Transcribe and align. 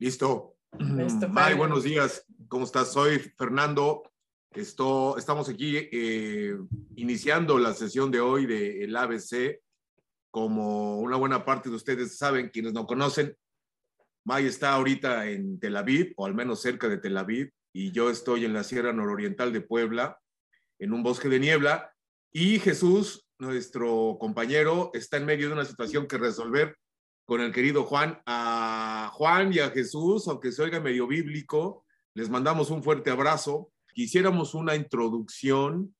Listo. 0.00 0.56
May, 1.28 1.52
buenos 1.52 1.84
días. 1.84 2.24
¿Cómo 2.48 2.64
estás? 2.64 2.90
Soy 2.90 3.18
Fernando. 3.18 4.02
Esto, 4.50 5.18
estamos 5.18 5.50
aquí 5.50 5.76
eh, 5.76 6.56
iniciando 6.96 7.58
la 7.58 7.74
sesión 7.74 8.10
de 8.10 8.18
hoy 8.18 8.46
del 8.46 8.96
ABC. 8.96 9.60
Como 10.30 11.00
una 11.00 11.18
buena 11.18 11.44
parte 11.44 11.68
de 11.68 11.76
ustedes 11.76 12.16
saben, 12.16 12.48
quienes 12.48 12.72
no 12.72 12.86
conocen, 12.86 13.36
May 14.24 14.46
está 14.46 14.72
ahorita 14.72 15.28
en 15.28 15.60
Tel 15.60 15.76
Aviv, 15.76 16.14
o 16.16 16.24
al 16.24 16.34
menos 16.34 16.62
cerca 16.62 16.88
de 16.88 16.96
Tel 16.96 17.18
Aviv, 17.18 17.52
y 17.74 17.92
yo 17.92 18.08
estoy 18.08 18.46
en 18.46 18.54
la 18.54 18.64
Sierra 18.64 18.94
Nororiental 18.94 19.52
de 19.52 19.60
Puebla, 19.60 20.18
en 20.78 20.94
un 20.94 21.02
bosque 21.02 21.28
de 21.28 21.40
niebla, 21.40 21.92
y 22.32 22.58
Jesús, 22.58 23.28
nuestro 23.38 24.16
compañero, 24.18 24.92
está 24.94 25.18
en 25.18 25.26
medio 25.26 25.48
de 25.48 25.52
una 25.52 25.66
situación 25.66 26.06
que 26.06 26.16
resolver 26.16 26.78
con 27.30 27.40
el 27.40 27.52
querido 27.52 27.84
Juan. 27.84 28.20
A 28.26 29.08
Juan 29.12 29.52
y 29.52 29.60
a 29.60 29.70
Jesús, 29.70 30.26
aunque 30.26 30.50
se 30.50 30.64
oiga 30.64 30.80
medio 30.80 31.06
bíblico, 31.06 31.84
les 32.12 32.28
mandamos 32.28 32.70
un 32.70 32.82
fuerte 32.82 33.08
abrazo. 33.08 33.70
Quisiéramos 33.94 34.52
una 34.52 34.74
introducción 34.74 35.94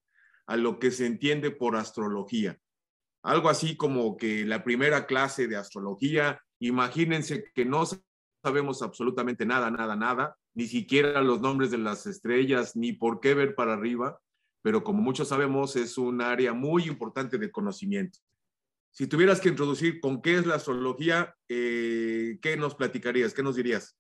a 0.48 0.56
lo 0.56 0.80
que 0.80 0.90
se 0.90 1.06
entiende 1.06 1.52
por 1.52 1.76
astrología. 1.76 2.58
Algo 3.22 3.48
así 3.48 3.76
como 3.76 4.16
que 4.16 4.44
la 4.44 4.64
primera 4.64 5.06
clase 5.06 5.46
de 5.46 5.56
astrología, 5.56 6.42
imagínense 6.58 7.44
que 7.54 7.64
no 7.64 7.84
sabemos 8.42 8.82
absolutamente 8.82 9.46
nada, 9.46 9.70
nada, 9.70 9.94
nada, 9.94 10.36
ni 10.54 10.66
siquiera 10.66 11.22
los 11.22 11.40
nombres 11.40 11.70
de 11.70 11.78
las 11.78 12.08
estrellas, 12.08 12.74
ni 12.74 12.92
por 12.92 13.20
qué 13.20 13.34
ver 13.34 13.54
para 13.54 13.74
arriba, 13.74 14.18
pero 14.62 14.82
como 14.82 15.00
muchos 15.00 15.28
sabemos, 15.28 15.76
es 15.76 15.96
un 15.96 16.22
área 16.22 16.54
muy 16.54 16.88
importante 16.88 17.38
de 17.38 17.52
conocimiento. 17.52 18.18
Si 18.90 19.06
tuvieras 19.06 19.40
que 19.40 19.48
introducir 19.48 20.00
con 20.00 20.20
qué 20.20 20.36
es 20.36 20.46
la 20.46 20.56
astrología, 20.56 21.34
eh, 21.48 22.38
¿qué 22.42 22.56
nos 22.56 22.74
platicarías? 22.74 23.32
¿Qué 23.32 23.42
nos 23.42 23.56
dirías? 23.56 23.96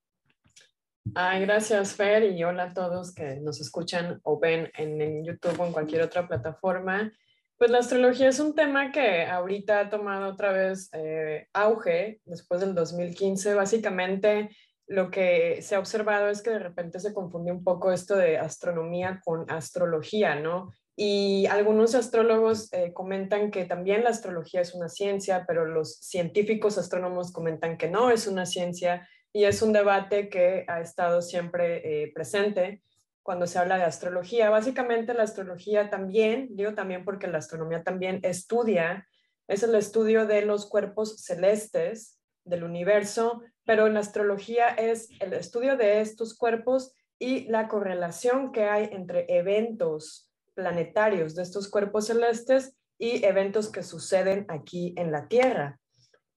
Ay, 1.14 1.42
gracias, 1.42 1.94
Fer, 1.94 2.24
y 2.24 2.44
hola 2.44 2.64
a 2.64 2.74
todos 2.74 3.14
que 3.14 3.40
nos 3.40 3.60
escuchan 3.60 4.20
o 4.22 4.38
ven 4.38 4.70
en, 4.74 5.24
YouTube 5.24 5.58
o 5.58 5.66
en 5.66 5.72
cualquier 5.72 6.02
otra 6.02 6.28
plataforma. 6.28 7.12
Pues 7.56 7.70
la 7.70 7.78
astrología 7.78 8.28
es 8.28 8.40
un 8.40 8.54
tema 8.54 8.90
que 8.90 9.24
ahorita 9.24 9.80
ha 9.80 9.90
tomado 9.90 10.30
otra 10.30 10.52
vez 10.52 10.88
eh, 10.92 11.46
auge 11.52 12.20
después 12.24 12.60
del 12.60 12.74
2015. 12.74 13.54
Básicamente, 13.54 14.50
lo 14.86 15.10
que 15.10 15.62
se 15.62 15.74
ha 15.76 15.78
observado 15.78 16.28
es 16.28 16.42
que 16.42 16.50
de 16.50 16.58
repente 16.58 17.00
se 17.00 17.14
confunde 17.14 17.52
un 17.52 17.62
poco 17.62 17.92
esto 17.92 18.16
de 18.16 18.38
astronomía 18.38 19.20
con 19.24 19.50
astrología, 19.50 20.34
¿no? 20.34 20.72
Y 21.02 21.46
algunos 21.46 21.94
astrólogos 21.94 22.70
eh, 22.74 22.92
comentan 22.92 23.50
que 23.50 23.64
también 23.64 24.04
la 24.04 24.10
astrología 24.10 24.60
es 24.60 24.74
una 24.74 24.90
ciencia, 24.90 25.46
pero 25.48 25.64
los 25.64 25.96
científicos 25.96 26.76
astrónomos 26.76 27.32
comentan 27.32 27.78
que 27.78 27.88
no 27.88 28.10
es 28.10 28.26
una 28.26 28.44
ciencia 28.44 29.08
y 29.32 29.44
es 29.44 29.62
un 29.62 29.72
debate 29.72 30.28
que 30.28 30.66
ha 30.68 30.82
estado 30.82 31.22
siempre 31.22 32.02
eh, 32.02 32.12
presente 32.12 32.82
cuando 33.22 33.46
se 33.46 33.58
habla 33.58 33.78
de 33.78 33.84
astrología. 33.84 34.50
Básicamente 34.50 35.14
la 35.14 35.22
astrología 35.22 35.88
también, 35.88 36.48
digo 36.50 36.74
también 36.74 37.02
porque 37.06 37.28
la 37.28 37.38
astronomía 37.38 37.82
también 37.82 38.20
estudia, 38.22 39.08
es 39.48 39.62
el 39.62 39.74
estudio 39.76 40.26
de 40.26 40.42
los 40.42 40.68
cuerpos 40.68 41.22
celestes 41.22 42.20
del 42.44 42.62
universo, 42.62 43.40
pero 43.64 43.88
la 43.88 44.00
astrología 44.00 44.68
es 44.68 45.08
el 45.20 45.32
estudio 45.32 45.78
de 45.78 46.02
estos 46.02 46.36
cuerpos 46.36 46.92
y 47.18 47.48
la 47.48 47.68
correlación 47.68 48.52
que 48.52 48.64
hay 48.64 48.90
entre 48.92 49.24
eventos 49.34 50.29
planetarios 50.60 51.34
de 51.34 51.42
estos 51.42 51.70
cuerpos 51.70 52.08
celestes 52.08 52.76
y 52.98 53.24
eventos 53.24 53.72
que 53.72 53.82
suceden 53.82 54.44
aquí 54.48 54.92
en 54.98 55.10
la 55.10 55.26
Tierra. 55.26 55.78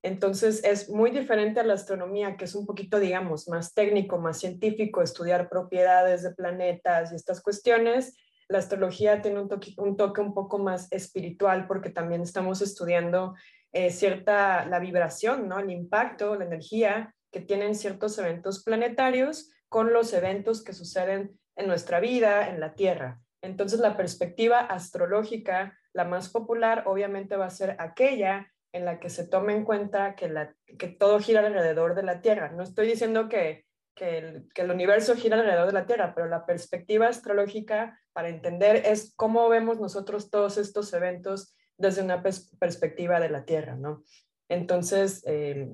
Entonces 0.02 0.64
es 0.64 0.90
muy 0.90 1.12
diferente 1.12 1.60
a 1.60 1.66
la 1.66 1.74
astronomía, 1.74 2.38
que 2.38 2.46
es 2.46 2.56
un 2.56 2.66
poquito, 2.66 3.00
digamos, 3.00 3.50
más 3.50 3.74
técnico, 3.74 4.18
más 4.18 4.40
científico, 4.40 5.02
estudiar 5.02 5.50
propiedades 5.50 6.24
de 6.24 6.34
planetas 6.34 7.12
y 7.12 7.16
estas 7.16 7.42
cuestiones. 7.42 8.16
La 8.48 8.60
astrología 8.60 9.22
tiene 9.22 9.42
un 9.42 9.50
toque 9.50 9.74
un, 9.78 9.98
toque 9.98 10.22
un 10.22 10.34
poco 10.34 10.58
más 10.58 10.90
espiritual 10.92 11.68
porque 11.68 11.90
también 11.90 12.22
estamos 12.22 12.62
estudiando 12.62 13.36
eh, 13.74 13.92
cierta, 13.92 14.66
la 14.66 14.80
vibración, 14.80 15.50
¿no? 15.50 15.60
el 15.60 15.70
impacto, 15.70 16.36
la 16.36 16.46
energía 16.46 17.14
que 17.30 17.42
tienen 17.42 17.76
ciertos 17.76 18.18
eventos 18.20 18.64
planetarios 18.64 19.52
con 19.68 19.92
los 19.92 20.14
eventos 20.14 20.64
que 20.64 20.72
suceden 20.72 21.38
en 21.58 21.68
nuestra 21.68 22.00
vida, 22.00 22.50
en 22.50 22.62
la 22.62 22.74
Tierra. 22.74 23.20
Entonces, 23.44 23.82
la 23.82 23.98
perspectiva 23.98 24.60
astrológica, 24.60 25.78
la 25.92 26.06
más 26.06 26.30
popular, 26.30 26.84
obviamente 26.88 27.36
va 27.36 27.46
a 27.46 27.52
ser 27.52 27.76
aquella 27.78 28.48
en 28.72 28.86
la 28.86 29.00
que 29.00 29.10
se 29.10 29.28
tome 29.28 29.54
en 29.54 29.66
cuenta 29.66 30.16
que, 30.16 30.30
la, 30.30 30.56
que 30.80 30.88
todo 30.88 31.20
gira 31.20 31.46
alrededor 31.46 31.94
de 31.94 32.04
la 32.04 32.22
Tierra. 32.22 32.52
No 32.54 32.64
estoy 32.64 32.88
diciendo 32.88 33.28
que, 33.28 33.66
que, 33.96 34.46
el, 34.56 34.72
universo 34.72 35.16
gira 35.16 35.38
alrededor 35.38 35.68
de 35.68 35.74
la 35.74 35.86
Tierra, 35.86 36.14
pero 36.16 36.28
la 36.28 36.46
perspectiva 36.46 37.10
astrológica 37.10 38.00
para 38.14 38.30
entender 38.30 38.78
es 38.78 39.14
cómo 39.18 39.50
vemos 39.50 39.78
nosotros 39.78 40.32
todos 40.32 40.58
estos 40.58 40.94
eventos 40.94 41.54
desde 41.78 42.02
una 42.02 42.24
perspectiva 42.24 43.20
de 43.20 43.30
la 43.30 43.44
Tierra, 43.44 43.76
¿no? 43.76 44.06
Entonces, 44.48 45.22
eh, 45.28 45.70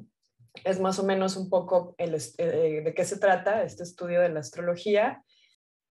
es 0.64 0.80
más 0.80 0.98
o 0.98 1.04
menos 1.04 1.38
un 1.38 1.52
poco 1.52 1.94
eh, 2.00 2.82
de 2.84 2.94
qué 2.96 3.06
se 3.06 3.20
trata 3.20 3.62
este 3.62 3.84
estudio 3.84 4.22
de 4.22 4.30
la 4.30 4.40
astrología 4.40 5.24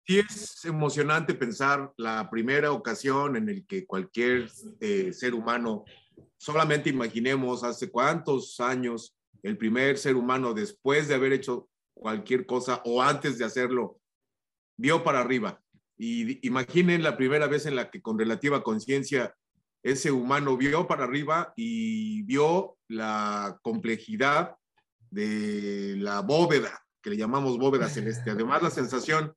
es 0.09 0.65
emocionante 0.65 1.35
pensar 1.35 1.93
la 1.99 2.31
primera 2.31 2.73
ocasión 2.73 3.37
en 3.37 3.51
el 3.51 3.67
que 3.67 3.87
cualquier 3.87 4.51
eh, 4.81 5.13
ser 5.13 5.35
humano, 5.35 5.85
solamente 6.39 6.89
imaginemos 6.89 7.63
hace 7.63 7.91
cuántos 7.91 8.59
años 8.59 9.15
el 9.43 9.59
primer 9.59 9.99
ser 9.99 10.17
humano 10.17 10.55
después 10.55 11.09
de 11.09 11.15
haber 11.15 11.35
hecho 11.35 11.69
cualquier 11.93 12.47
cosa 12.47 12.81
o 12.87 13.03
antes 13.03 13.37
de 13.37 13.45
hacerlo, 13.45 14.01
vio 14.79 15.05
para 15.05 15.21
arriba. 15.21 15.61
Y 15.99 16.47
imaginen 16.47 17.03
la 17.03 17.17
primera 17.17 17.47
vez 17.47 17.67
en 17.67 17.77
la 17.77 17.91
que 17.91 18.01
con 18.01 18.19
relativa 18.19 18.63
conciencia 18.63 19.35
ese 19.83 20.11
humano 20.11 20.57
vio 20.57 20.87
para 20.87 21.05
arriba 21.05 21.53
y 21.55 22.23
vio 22.23 22.79
la 22.89 23.59
complejidad 23.63 24.57
de 25.11 25.97
la 25.99 26.21
bóveda, 26.21 26.83
que 27.03 27.11
le 27.11 27.17
llamamos 27.17 27.59
bóveda 27.59 27.89
celeste. 27.89 28.31
Además, 28.31 28.63
la 28.63 28.71
sensación 28.71 29.35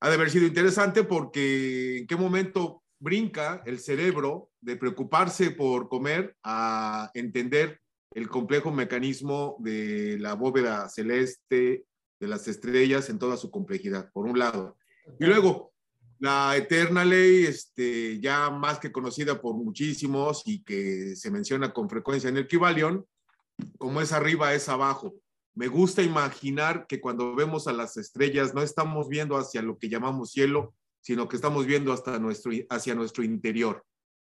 ha 0.00 0.08
de 0.08 0.14
haber 0.14 0.30
sido 0.30 0.46
interesante 0.46 1.04
porque 1.04 1.98
en 1.98 2.06
qué 2.06 2.16
momento 2.16 2.82
brinca 2.98 3.62
el 3.66 3.78
cerebro 3.78 4.50
de 4.60 4.76
preocuparse 4.76 5.50
por 5.50 5.88
comer 5.88 6.36
a 6.42 7.10
entender 7.14 7.80
el 8.12 8.28
complejo 8.28 8.72
mecanismo 8.72 9.56
de 9.60 10.18
la 10.18 10.34
bóveda 10.34 10.88
celeste, 10.88 11.84
de 12.18 12.28
las 12.28 12.48
estrellas 12.48 13.08
en 13.08 13.18
toda 13.18 13.36
su 13.36 13.50
complejidad, 13.50 14.10
por 14.12 14.26
un 14.26 14.38
lado. 14.38 14.76
Y 15.18 15.26
luego, 15.26 15.72
la 16.18 16.56
eterna 16.56 17.04
ley, 17.04 17.44
este, 17.44 18.20
ya 18.20 18.50
más 18.50 18.78
que 18.78 18.92
conocida 18.92 19.40
por 19.40 19.54
muchísimos 19.54 20.42
y 20.46 20.62
que 20.62 21.14
se 21.14 21.30
menciona 21.30 21.72
con 21.72 21.88
frecuencia 21.88 22.28
en 22.28 22.36
el 22.36 22.46
Kibalión, 22.46 23.06
como 23.78 24.00
es 24.00 24.12
arriba, 24.12 24.54
es 24.54 24.68
abajo 24.68 25.14
me 25.60 25.68
gusta 25.68 26.02
imaginar 26.02 26.86
que 26.86 27.02
cuando 27.02 27.34
vemos 27.34 27.68
a 27.68 27.74
las 27.74 27.98
estrellas 27.98 28.54
no 28.54 28.62
estamos 28.62 29.10
viendo 29.10 29.36
hacia 29.36 29.60
lo 29.60 29.76
que 29.76 29.90
llamamos 29.90 30.30
cielo, 30.30 30.74
sino 31.02 31.28
que 31.28 31.36
estamos 31.36 31.66
viendo 31.66 31.92
hasta 31.92 32.18
nuestro, 32.18 32.50
hacia 32.70 32.94
nuestro 32.94 33.24
interior, 33.24 33.84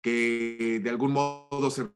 que 0.03 0.79
de 0.83 0.87
algún 0.87 1.13
modo 1.13 1.71
se 1.71 1.89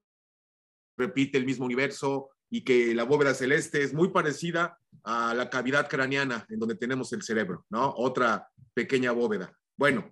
repite 0.98 1.38
el 1.38 1.46
mismo 1.46 1.66
universo 1.66 2.32
y 2.50 2.64
que 2.64 2.96
la 2.96 3.04
bóveda 3.04 3.36
celeste 3.36 3.84
es 3.84 3.94
muy 3.94 4.10
parecida 4.10 4.80
a 5.04 5.36
la 5.36 5.52
cavidad 5.52 5.88
craneana 5.88 6.48
en 6.50 6.58
donde 6.58 6.74
tenemos 6.74 7.14
el 7.14 7.22
cerebro, 7.22 7.68
¿no? 7.70 7.94
Otra 7.98 8.50
pequeña 8.74 9.12
bóveda. 9.12 9.56
Bueno, 9.78 10.12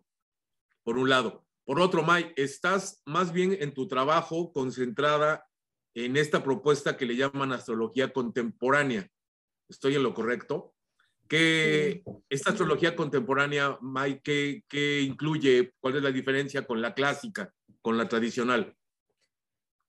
por 0.83 0.99
un 0.99 1.09
lado. 1.09 1.43
Por 1.65 1.79
otro, 1.79 2.03
May, 2.03 2.33
estás 2.35 3.01
más 3.03 3.33
bien 3.33 3.57
en 3.59 3.73
tu 3.73 3.87
trabajo 3.87 4.53
concentrada 4.53 5.46
en 6.05 6.15
esta 6.15 6.43
propuesta 6.43 6.95
que 6.95 7.07
le 7.07 7.15
llaman 7.15 7.51
astrología 7.51 8.13
contemporánea. 8.13 9.07
¿Estoy 9.67 9.95
en 9.95 10.03
lo 10.03 10.13
correcto? 10.13 10.75
¿Qué, 11.27 12.03
esta 12.29 12.51
astrología 12.51 12.95
contemporánea, 12.95 13.79
Mike, 13.81 14.63
qué, 14.69 15.01
incluye? 15.01 15.73
¿Cuál 15.79 15.95
es 15.97 16.03
la 16.03 16.11
diferencia 16.11 16.67
con 16.67 16.83
la 16.83 16.93
clásica, 16.93 17.51
con 17.81 17.97
la 17.97 18.07
tradicional? 18.07 18.75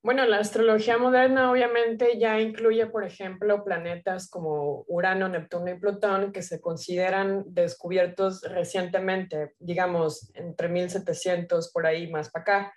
Bueno, 0.02 0.24
la 0.24 0.38
astrología 0.38 0.96
moderna 0.96 1.50
obviamente 1.50 2.18
ya 2.18 2.40
incluye, 2.40 2.86
por 2.86 3.04
ejemplo, 3.04 3.62
planetas 3.62 4.30
como 4.30 4.84
Urano, 4.88 5.28
Neptuno 5.28 5.70
y 5.70 5.78
Plutón 5.78 6.32
que 6.32 6.40
se 6.40 6.58
consideran 6.58 7.44
descubiertos 7.48 8.40
recientemente, 8.40 9.52
digamos, 9.58 10.30
entre 10.34 10.68
1700 10.68 11.70
por 11.70 11.84
ahí 11.86 12.10
más 12.10 12.30
para 12.30 12.42
acá. 12.42 12.74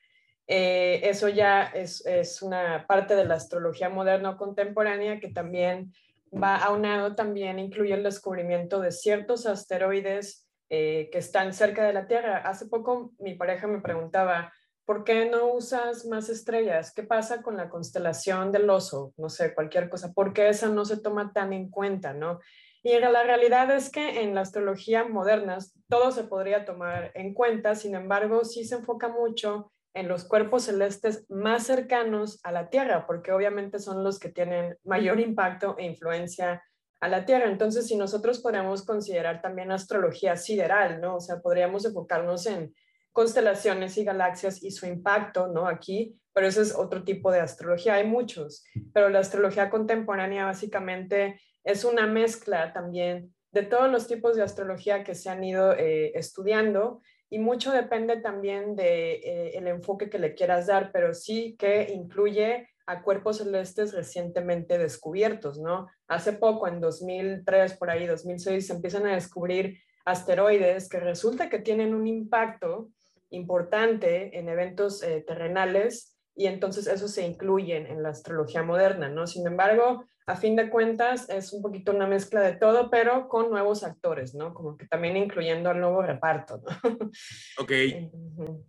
Eh, 0.53 1.07
eso 1.09 1.29
ya 1.29 1.63
es, 1.63 2.41
una 2.41 2.85
parte 2.85 3.15
de 3.15 3.23
la 3.23 3.35
astrología 3.35 3.87
moderna 3.87 4.31
o 4.31 4.37
contemporánea 4.37 5.21
que 5.21 5.29
también 5.29 5.93
va 6.29 6.57
aunado, 6.57 7.15
también 7.15 7.57
incluye 7.57 7.93
el 7.93 8.03
descubrimiento 8.03 8.81
de 8.81 8.91
ciertos 8.91 9.45
asteroides 9.45 10.49
eh, 10.67 11.07
que 11.09 11.19
están 11.19 11.53
cerca 11.53 11.85
de 11.85 11.93
la 11.93 12.05
Tierra. 12.05 12.39
Hace 12.39 12.65
poco 12.65 13.13
mi 13.19 13.35
pareja 13.35 13.65
me 13.67 13.79
preguntaba, 13.79 14.51
¿por 14.83 15.05
qué 15.05 15.29
no 15.29 15.53
usas 15.53 16.05
más 16.05 16.27
estrellas? 16.27 16.93
¿Qué 16.93 17.03
pasa 17.03 17.41
con 17.41 17.55
la 17.55 17.69
constelación 17.69 18.51
del 18.51 18.69
oso? 18.69 19.13
No 19.15 19.29
sé, 19.29 19.53
cualquier 19.53 19.89
cosa. 19.89 20.11
¿Por 20.11 20.33
qué 20.33 20.49
esa 20.49 20.67
no 20.67 20.83
se 20.83 20.99
toma 20.99 21.31
tan 21.31 21.53
en 21.53 21.69
cuenta, 21.69 22.11
no? 22.11 22.41
Y 22.83 22.99
la 22.99 23.23
realidad 23.23 23.71
es 23.71 23.89
que 23.89 24.21
en 24.21 24.35
la 24.35 24.41
astrología 24.41 25.05
moderna 25.05 25.59
todo 25.87 26.11
se 26.11 26.25
podría 26.25 26.65
tomar 26.65 27.11
en 27.13 27.33
cuenta, 27.33 27.73
sin 27.73 27.95
embargo, 27.95 28.43
sí 28.43 28.65
se 28.65 28.75
enfoca 28.75 29.07
mucho 29.07 29.70
en 29.93 30.07
los 30.07 30.23
cuerpos 30.25 30.63
celestes 30.63 31.25
más 31.29 31.65
cercanos 31.65 32.39
a 32.43 32.51
la 32.51 32.69
Tierra, 32.69 33.05
porque 33.05 33.31
obviamente 33.31 33.79
son 33.79 34.03
los 34.03 34.19
que 34.19 34.29
tienen 34.29 34.77
mayor 34.83 35.19
impacto 35.19 35.75
e 35.77 35.85
influencia 35.85 36.63
a 37.01 37.07
la 37.07 37.25
Tierra. 37.25 37.49
Entonces, 37.49 37.87
si 37.87 37.97
nosotros 37.97 38.39
podríamos 38.39 38.85
considerar 38.85 39.41
también 39.41 39.71
astrología 39.71 40.37
sideral, 40.37 41.01
¿no? 41.01 41.17
O 41.17 41.19
sea, 41.19 41.39
podríamos 41.41 41.85
enfocarnos 41.85 42.45
en 42.45 42.73
constelaciones 43.11 43.97
y 43.97 44.05
galaxias 44.05 44.63
y 44.63 44.71
su 44.71 44.85
impacto, 44.85 45.47
¿no? 45.47 45.67
Aquí, 45.67 46.17
pero 46.33 46.47
ese 46.47 46.61
es 46.61 46.75
otro 46.75 47.03
tipo 47.03 47.31
de 47.31 47.41
astrología, 47.41 47.95
hay 47.95 48.07
muchos, 48.07 48.63
pero 48.93 49.09
la 49.09 49.19
astrología 49.19 49.69
contemporánea 49.69 50.45
básicamente 50.45 51.41
es 51.63 51.83
una 51.83 52.07
mezcla 52.07 52.71
también 52.71 53.33
de 53.51 53.63
todos 53.63 53.91
los 53.91 54.07
tipos 54.07 54.35
de 54.35 54.43
astrología 54.43 55.03
que 55.03 55.13
se 55.13 55.29
han 55.29 55.43
ido 55.43 55.73
eh, 55.73 56.13
estudiando 56.15 57.01
y 57.31 57.39
mucho 57.39 57.71
depende 57.71 58.17
también 58.17 58.75
de 58.75 59.13
eh, 59.13 59.51
enfoque 59.55 60.09
que 60.09 60.19
le 60.19 60.35
quieras 60.35 60.67
dar, 60.67 60.91
pero 60.91 61.13
sí 61.13 61.55
que 61.57 61.89
incluye 61.93 62.69
a 62.85 63.01
cuerpos 63.03 63.37
celestes 63.37 63.93
recientemente 63.93 64.77
descubiertos, 64.77 65.57
¿no? 65.57 65.87
Hace 66.09 66.33
poco, 66.33 66.67
en 66.67 66.81
2003, 66.81 67.77
por 67.77 67.89
ahí, 67.89 68.05
2006, 68.05 68.67
se 68.67 68.73
empiezan 68.73 69.07
a 69.07 69.13
descubrir 69.13 69.79
asteroides 70.03 70.89
que 70.89 70.99
resulta 70.99 71.49
que 71.49 71.59
tienen 71.59 71.95
un 71.95 72.05
impacto 72.05 72.89
importante 73.29 74.37
en 74.37 74.49
eventos 74.49 75.01
eh, 75.01 75.23
terrenales 75.25 76.17
y 76.35 76.47
entonces 76.47 76.85
eso 76.87 77.07
se 77.07 77.25
incluye 77.25 77.77
en 77.77 78.03
la 78.03 78.09
astrología 78.09 78.61
moderna, 78.61 79.07
¿no? 79.07 79.25
Sin 79.25 79.47
embargo, 79.47 80.03
a 80.27 80.35
fin 80.35 80.55
de 80.55 80.69
cuentas 80.69 81.29
es 81.29 81.51
un 81.53 81.61
poquito 81.61 81.91
una 81.91 82.07
mezcla 82.07 82.41
de 82.41 82.53
todo, 82.53 82.89
pero 82.89 83.27
con 83.27 83.49
nuevos 83.49 83.83
actores, 83.83 84.35
¿no? 84.35 84.53
Como 84.53 84.77
que 84.77 84.87
también 84.87 85.17
incluyendo 85.17 85.69
al 85.69 85.79
nuevo 85.79 86.01
reparto, 86.01 86.61
¿no? 86.63 86.71
Ok. 87.57 87.71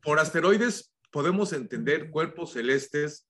Por 0.03 0.19
asteroides 0.19 0.93
podemos 1.11 1.53
entender 1.53 2.11
cuerpos 2.11 2.53
celestes 2.53 3.29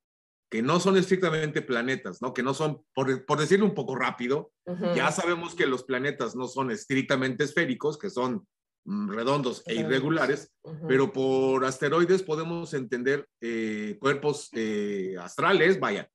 que 0.53 0.63
no 0.63 0.81
son 0.81 0.99
estrictamente 0.99 1.63
planetas, 1.63 2.21
¿no? 2.21 2.35
Que 2.35 2.43
no 2.43 2.53
son, 2.53 2.83
por, 2.95 3.25
por 3.25 3.41
decirlo 3.41 3.65
un 3.65 3.75
poco 3.75 3.97
rápido, 3.97 4.53
ya 4.95 5.11
sabemos 5.11 5.55
que 5.55 5.67
los 5.67 5.83
planetas 5.83 6.37
no 6.37 6.47
son 6.47 6.71
estrictamente 6.71 7.45
esféricos, 7.45 7.99
que 7.99 8.11
son 8.11 8.47
mm, 8.85 9.13
redondos 9.13 9.63
e 9.67 9.77
irregulares, 9.77 10.53
pero 10.87 11.11
por 11.11 11.65
asteroides 11.65 12.23
podemos 12.23 12.75
entender 12.75 13.27
eh, 13.41 13.97
cuerpos 13.99 14.51
eh, 14.53 15.17
astrales, 15.19 15.81
vaya, 15.81 16.11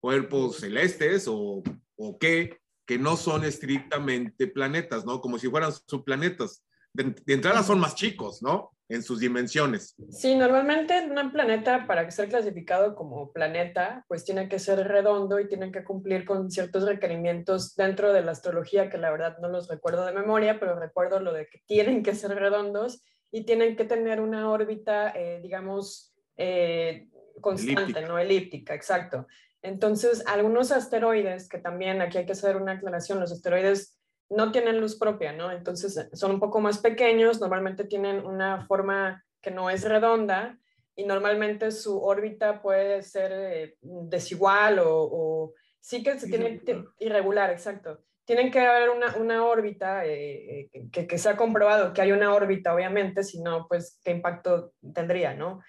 cuerpos 0.00 0.56
celestes 0.56 1.26
o, 1.28 1.62
o 1.96 2.18
qué, 2.18 2.58
que 2.86 2.98
no 2.98 3.16
son 3.16 3.44
estrictamente 3.44 4.46
planetas, 4.46 5.04
¿no? 5.04 5.20
Como 5.20 5.38
si 5.38 5.48
fueran 5.48 5.72
subplanetas. 5.86 6.64
De, 6.92 7.04
de 7.04 7.34
entrada 7.34 7.62
son 7.62 7.80
más 7.80 7.94
chicos, 7.94 8.42
¿no? 8.42 8.72
en 8.88 9.02
sus 9.02 9.20
dimensiones. 9.20 9.94
Sí, 10.10 10.34
normalmente 10.34 11.06
un 11.06 11.30
planeta, 11.30 11.86
para 11.86 12.10
ser 12.10 12.28
clasificado 12.28 12.94
como 12.94 13.32
planeta, 13.32 14.04
pues 14.08 14.24
tiene 14.24 14.48
que 14.48 14.58
ser 14.58 14.78
redondo 14.88 15.38
y 15.38 15.46
tiene 15.46 15.70
que 15.70 15.84
cumplir 15.84 16.24
con 16.24 16.50
ciertos 16.50 16.84
requerimientos 16.84 17.76
dentro 17.76 18.12
de 18.12 18.22
la 18.22 18.32
astrología, 18.32 18.88
que 18.88 18.96
la 18.96 19.10
verdad 19.10 19.36
no 19.40 19.48
los 19.48 19.68
recuerdo 19.68 20.06
de 20.06 20.12
memoria, 20.12 20.58
pero 20.58 20.78
recuerdo 20.78 21.20
lo 21.20 21.34
de 21.34 21.48
que 21.48 21.60
tienen 21.66 22.02
que 22.02 22.14
ser 22.14 22.30
redondos 22.30 23.02
y 23.30 23.44
tienen 23.44 23.76
que 23.76 23.84
tener 23.84 24.22
una 24.22 24.50
órbita, 24.50 25.10
eh, 25.10 25.40
digamos, 25.42 26.14
eh, 26.38 27.08
constante, 27.42 28.00
no 28.02 28.18
elíptica, 28.18 28.74
exacto. 28.74 29.26
Entonces, 29.62 30.22
algunos 30.26 30.70
asteroides, 30.70 31.48
que 31.48 31.58
también 31.58 32.00
aquí 32.00 32.18
hay 32.18 32.26
que 32.26 32.32
hacer 32.32 32.56
una 32.56 32.72
aclaración, 32.72 33.20
los 33.20 33.32
asteroides 33.32 33.98
no 34.30 34.52
tienen 34.52 34.80
luz 34.80 34.98
propia, 34.98 35.32
¿no? 35.32 35.50
Entonces 35.50 35.96
eh, 35.96 36.08
son 36.12 36.32
un 36.32 36.40
poco 36.40 36.60
más 36.60 36.78
pequeños, 36.78 37.40
normalmente 37.40 37.84
tienen 37.84 38.24
una 38.24 38.66
forma 38.66 39.24
que 39.40 39.50
no 39.50 39.70
es 39.70 39.84
redonda 39.84 40.58
y 40.94 41.04
normalmente 41.04 41.70
su 41.70 42.00
órbita 42.02 42.60
puede 42.60 43.02
ser 43.02 43.32
eh, 43.32 43.76
desigual 43.80 44.80
o, 44.84 45.54
sí 45.80 46.02
que 46.02 46.18
se 46.18 46.28
tiene 46.28 46.60
irregular, 46.98 47.50
exacto. 47.50 48.00
Tienen 48.24 48.50
que 48.50 48.60
haber 48.60 48.90
una, 48.90 49.16
una 49.16 49.46
órbita 49.46 50.04
eh, 50.04 50.68
que, 50.92 51.06
que, 51.06 51.18
se 51.18 51.30
ha 51.30 51.36
comprobado 51.36 51.94
que 51.94 52.02
hay 52.02 52.12
una 52.12 52.34
órbita, 52.34 52.74
obviamente, 52.74 53.24
si 53.24 53.40
no, 53.40 53.66
pues 53.66 53.98
qué 54.04 54.10
impacto 54.10 54.74
tendría, 54.92 55.32
¿no? 55.32 55.62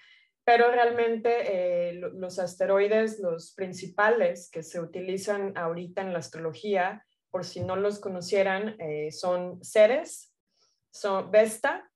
Pero 0.50 0.68
realmente 0.72 1.92
los 2.14 2.40
asteroides, 2.40 3.20
los 3.20 3.54
principales 3.54 4.50
que 4.50 4.64
se 4.64 4.80
utilizan 4.80 5.56
ahorita 5.56 6.02
en 6.02 6.12
la 6.12 6.18
astrología, 6.18 7.06
por 7.30 7.44
si 7.44 7.60
no 7.60 7.76
los 7.76 8.00
conocieran, 8.00 8.74
eh, 8.80 9.12
son 9.12 9.62
Ceres, 9.62 10.34
son 10.90 11.30
Vesta, 11.30 11.88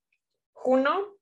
Juno, 0.52 1.16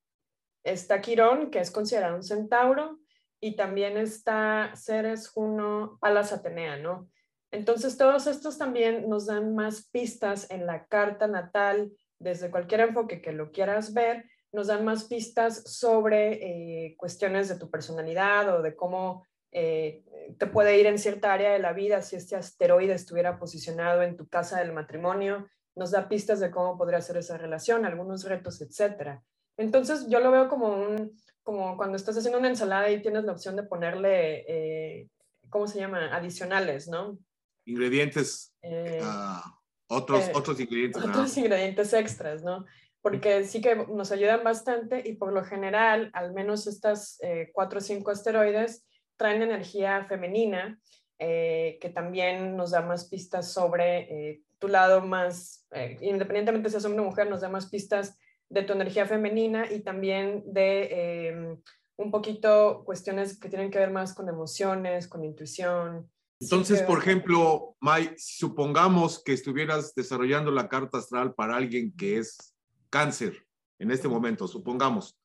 está 0.62 1.00
Quirón, 1.00 1.50
que 1.50 1.60
es 1.60 1.70
considerado 1.70 2.16
un 2.16 2.22
centauro, 2.22 2.98
y 3.40 3.56
también 3.56 3.96
está 3.96 4.74
Ceres, 4.76 5.26
Juno, 5.30 5.96
Palas 6.02 6.34
Atenea, 6.34 6.76
¿no? 6.76 7.08
Entonces, 7.50 7.96
todos 7.96 8.26
estos 8.26 8.58
también 8.58 9.08
nos 9.08 9.24
dan 9.24 9.54
más 9.54 9.88
pistas 9.88 10.50
en 10.50 10.66
la 10.66 10.84
carta 10.84 11.28
natal, 11.28 11.92
desde 12.18 12.50
cualquier 12.50 12.80
enfoque 12.80 13.22
que 13.22 13.32
lo 13.32 13.52
quieras 13.52 13.94
ver, 13.94 14.26
nos 14.52 14.66
dan 14.66 14.84
más 14.84 15.04
pistas 15.04 15.62
sobre 15.64 16.86
eh, 16.86 16.94
cuestiones 16.96 17.48
de 17.48 17.58
tu 17.58 17.70
personalidad 17.70 18.54
o 18.54 18.62
de 18.62 18.76
cómo 18.76 19.24
eh, 19.50 20.02
te 20.38 20.46
puede 20.46 20.78
ir 20.78 20.86
en 20.86 20.98
cierta 20.98 21.32
área 21.32 21.52
de 21.52 21.58
la 21.58 21.72
vida 21.72 22.02
si 22.02 22.16
este 22.16 22.36
asteroide 22.36 22.94
estuviera 22.94 23.38
posicionado 23.38 24.02
en 24.02 24.16
tu 24.16 24.26
casa 24.28 24.60
del 24.60 24.72
matrimonio, 24.72 25.48
nos 25.74 25.90
da 25.90 26.08
pistas 26.08 26.40
de 26.40 26.50
cómo 26.50 26.78
podría 26.78 27.00
ser 27.00 27.16
esa 27.18 27.36
relación, 27.38 27.84
algunos 27.84 28.24
retos, 28.24 28.60
etc. 28.60 29.20
Entonces 29.56 30.06
yo 30.08 30.20
lo 30.20 30.30
veo 30.30 30.48
como 30.48 30.68
un, 30.68 31.12
como 31.42 31.76
cuando 31.76 31.96
estás 31.96 32.16
haciendo 32.16 32.38
una 32.38 32.48
ensalada 32.48 32.90
y 32.90 33.02
tienes 33.02 33.24
la 33.24 33.32
opción 33.32 33.56
de 33.56 33.64
ponerle, 33.64 34.44
eh, 34.48 35.08
¿cómo 35.50 35.66
se 35.66 35.78
llama? 35.78 36.14
Adicionales, 36.14 36.88
¿no? 36.88 37.18
Ingredientes, 37.64 38.54
eh, 38.62 39.00
ah, 39.02 39.42
otros, 39.88 40.30
otros 40.34 40.58
ingredientes. 40.60 41.02
Otros 41.02 41.36
ingredientes 41.36 41.92
extras, 41.92 42.42
¿no? 42.42 42.64
Porque 43.02 43.44
sí 43.44 43.60
que 43.60 43.74
nos 43.74 44.12
ayudan 44.12 44.44
bastante 44.44 45.02
y 45.04 45.16
por 45.16 45.32
lo 45.32 45.44
general, 45.44 46.10
al 46.14 46.32
menos 46.32 46.66
estas 46.66 47.18
cuatro 47.52 47.78
o 47.78 47.82
cinco 47.82 48.12
asteroides, 48.12 48.86
traen 49.16 49.42
energía 49.42 50.04
femenina, 50.08 50.80
eh, 51.18 51.78
que 51.80 51.88
también 51.90 52.56
nos 52.56 52.72
da 52.72 52.82
más 52.82 53.04
pistas 53.08 53.52
sobre 53.52 54.00
eh, 54.30 54.42
tu 54.58 54.66
lado 54.66 55.00
más, 55.00 55.64
eh, 55.70 55.96
independientemente 56.00 56.68
si 56.68 56.76
es 56.76 56.84
hombre 56.84 57.02
o 57.02 57.04
mujer, 57.04 57.30
nos 57.30 57.42
da 57.42 57.48
más 57.48 57.70
pistas 57.70 58.18
de 58.48 58.64
tu 58.64 58.72
energía 58.72 59.06
femenina 59.06 59.70
y 59.70 59.80
también 59.80 60.42
de 60.52 61.28
em, 61.28 61.62
un 61.96 62.10
poquito 62.10 62.82
cuestiones 62.84 63.38
que 63.38 63.48
tienen 63.48 63.70
que 63.70 63.78
ver 63.78 63.92
más 63.92 64.14
con 64.14 64.28
emociones, 64.28 65.06
con 65.06 65.24
intuición. 65.24 66.10
Entonces, 66.40 66.82
por 66.82 66.98
ejemplo, 66.98 67.76
May, 67.78 68.14
supongamos 68.16 69.22
que 69.22 69.32
estuvieras 69.32 69.94
desarrollando 69.94 70.50
la 70.50 70.68
carta 70.68 70.98
astral 70.98 71.34
para 71.34 71.56
alguien 71.56 71.94
que 71.96 72.18
es 72.18 72.51
cáncer 72.92 73.46
en 73.80 73.90
este 73.90 74.06
momento, 74.06 74.46
supongamos, 74.46 75.18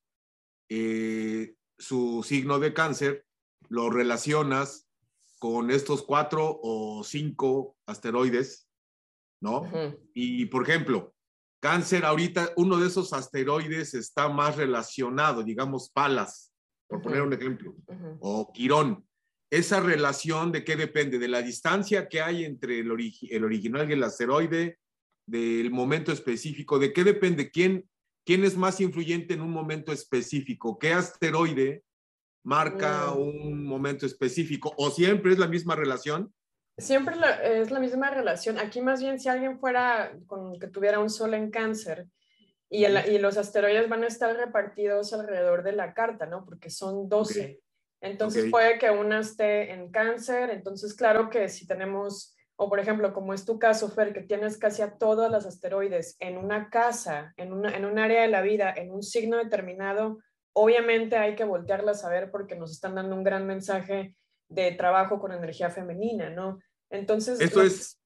su 1.78 2.24
signo 2.26 2.58
de 2.58 2.72
cáncer 2.72 3.24
lo 3.68 3.90
relacionas 3.90 4.88
con 5.38 5.70
estos 5.70 6.02
cuatro 6.02 6.58
o 6.62 7.04
cinco 7.04 7.76
asteroides, 7.86 8.68
¿no? 9.40 9.70
Y 10.14 10.46
por 10.46 10.68
ejemplo, 10.68 11.14
cáncer, 11.60 12.04
ahorita 12.04 12.52
uno 12.56 12.78
de 12.78 12.88
esos 12.88 13.12
asteroides 13.12 13.94
está 13.94 14.28
más 14.28 14.56
relacionado, 14.56 15.44
digamos, 15.44 15.90
Palas, 15.90 16.52
por 16.88 17.02
poner 17.02 17.22
un 17.22 17.34
ejemplo, 17.34 17.76
o 18.20 18.50
Quirón. 18.52 19.06
Esa 19.50 19.80
relación 19.80 20.52
de 20.52 20.64
qué 20.64 20.74
depende, 20.76 21.18
de 21.18 21.28
la 21.28 21.42
distancia 21.42 22.08
que 22.08 22.20
hay 22.20 22.44
entre 22.44 22.80
el, 22.80 22.90
el 23.30 23.44
original 23.44 23.88
y 23.88 23.92
el 23.92 24.02
asteroide, 24.02 24.78
del 25.28 25.70
momento 25.70 26.10
específico, 26.10 26.78
de 26.78 26.92
qué 26.92 27.04
depende, 27.04 27.50
quién, 27.50 27.88
quién 28.24 28.44
es 28.44 28.56
más 28.56 28.80
influyente 28.80 29.34
en 29.34 29.42
un 29.42 29.50
momento 29.50 29.92
específico, 29.92 30.78
qué 30.78 30.92
asteroide 30.92 31.84
marca 32.42 33.12
mm. 33.14 33.18
un 33.18 33.64
momento 33.64 34.06
específico 34.06 34.72
o 34.76 34.90
siempre 34.90 35.32
es 35.32 35.38
la 35.38 35.48
misma 35.48 35.76
relación? 35.76 36.32
Siempre 36.78 37.16
es 37.42 37.70
la 37.70 37.80
misma 37.80 38.10
relación. 38.10 38.58
Aquí 38.58 38.80
más 38.80 39.00
bien 39.00 39.18
si 39.18 39.28
alguien 39.28 39.58
fuera 39.58 40.16
con 40.26 40.58
que 40.58 40.68
tuviera 40.68 41.00
un 41.00 41.10
sol 41.10 41.34
en 41.34 41.50
cáncer 41.50 42.06
y, 42.70 42.86
y 42.86 43.18
los 43.18 43.36
asteroides 43.36 43.88
van 43.88 44.04
a 44.04 44.06
estar 44.06 44.34
repartidos 44.36 45.12
alrededor 45.12 45.62
de 45.62 45.72
la 45.72 45.92
carta, 45.92 46.26
¿no? 46.26 46.44
Porque 46.44 46.70
son 46.70 47.08
12. 47.08 47.60
Entonces 48.00 48.50
puede 48.50 48.78
que 48.78 48.90
una 48.90 49.20
esté 49.20 49.72
en 49.72 49.90
cáncer. 49.90 50.50
Entonces, 50.50 50.94
claro 50.94 51.30
que 51.30 51.48
si 51.48 51.66
tenemos, 51.66 52.36
o 52.58 52.68
por 52.68 52.80
ejemplo, 52.80 53.12
como 53.12 53.32
es 53.32 53.44
tu 53.44 53.58
caso, 53.58 53.88
Fer, 53.88 54.12
que 54.12 54.22
tienes 54.22 54.58
casi 54.58 54.82
a 54.82 54.98
todos 54.98 55.30
los 55.30 55.46
asteroides 55.46 56.16
en 56.18 56.38
una 56.38 56.70
casa, 56.70 57.32
en, 57.36 57.52
una, 57.52 57.76
en 57.76 57.84
un 57.84 57.98
área 57.98 58.22
de 58.22 58.28
la 58.28 58.42
vida, 58.42 58.72
en 58.76 58.90
un 58.90 59.02
signo 59.02 59.36
determinado, 59.36 60.18
Obviamente 60.60 61.16
hay 61.16 61.36
que 61.36 61.44
voltearlas 61.44 62.04
a 62.04 62.08
ver 62.08 62.32
porque 62.32 62.56
nos 62.56 62.72
están 62.72 62.96
dando 62.96 63.14
un 63.14 63.22
gran 63.22 63.46
mensaje 63.46 64.16
de 64.48 64.72
trabajo 64.72 65.20
con 65.20 65.30
energía 65.30 65.70
femenina, 65.70 66.30
¿no? 66.30 66.58
Entonces... 66.90 67.40
Esto 67.40 67.62
es, 67.62 68.00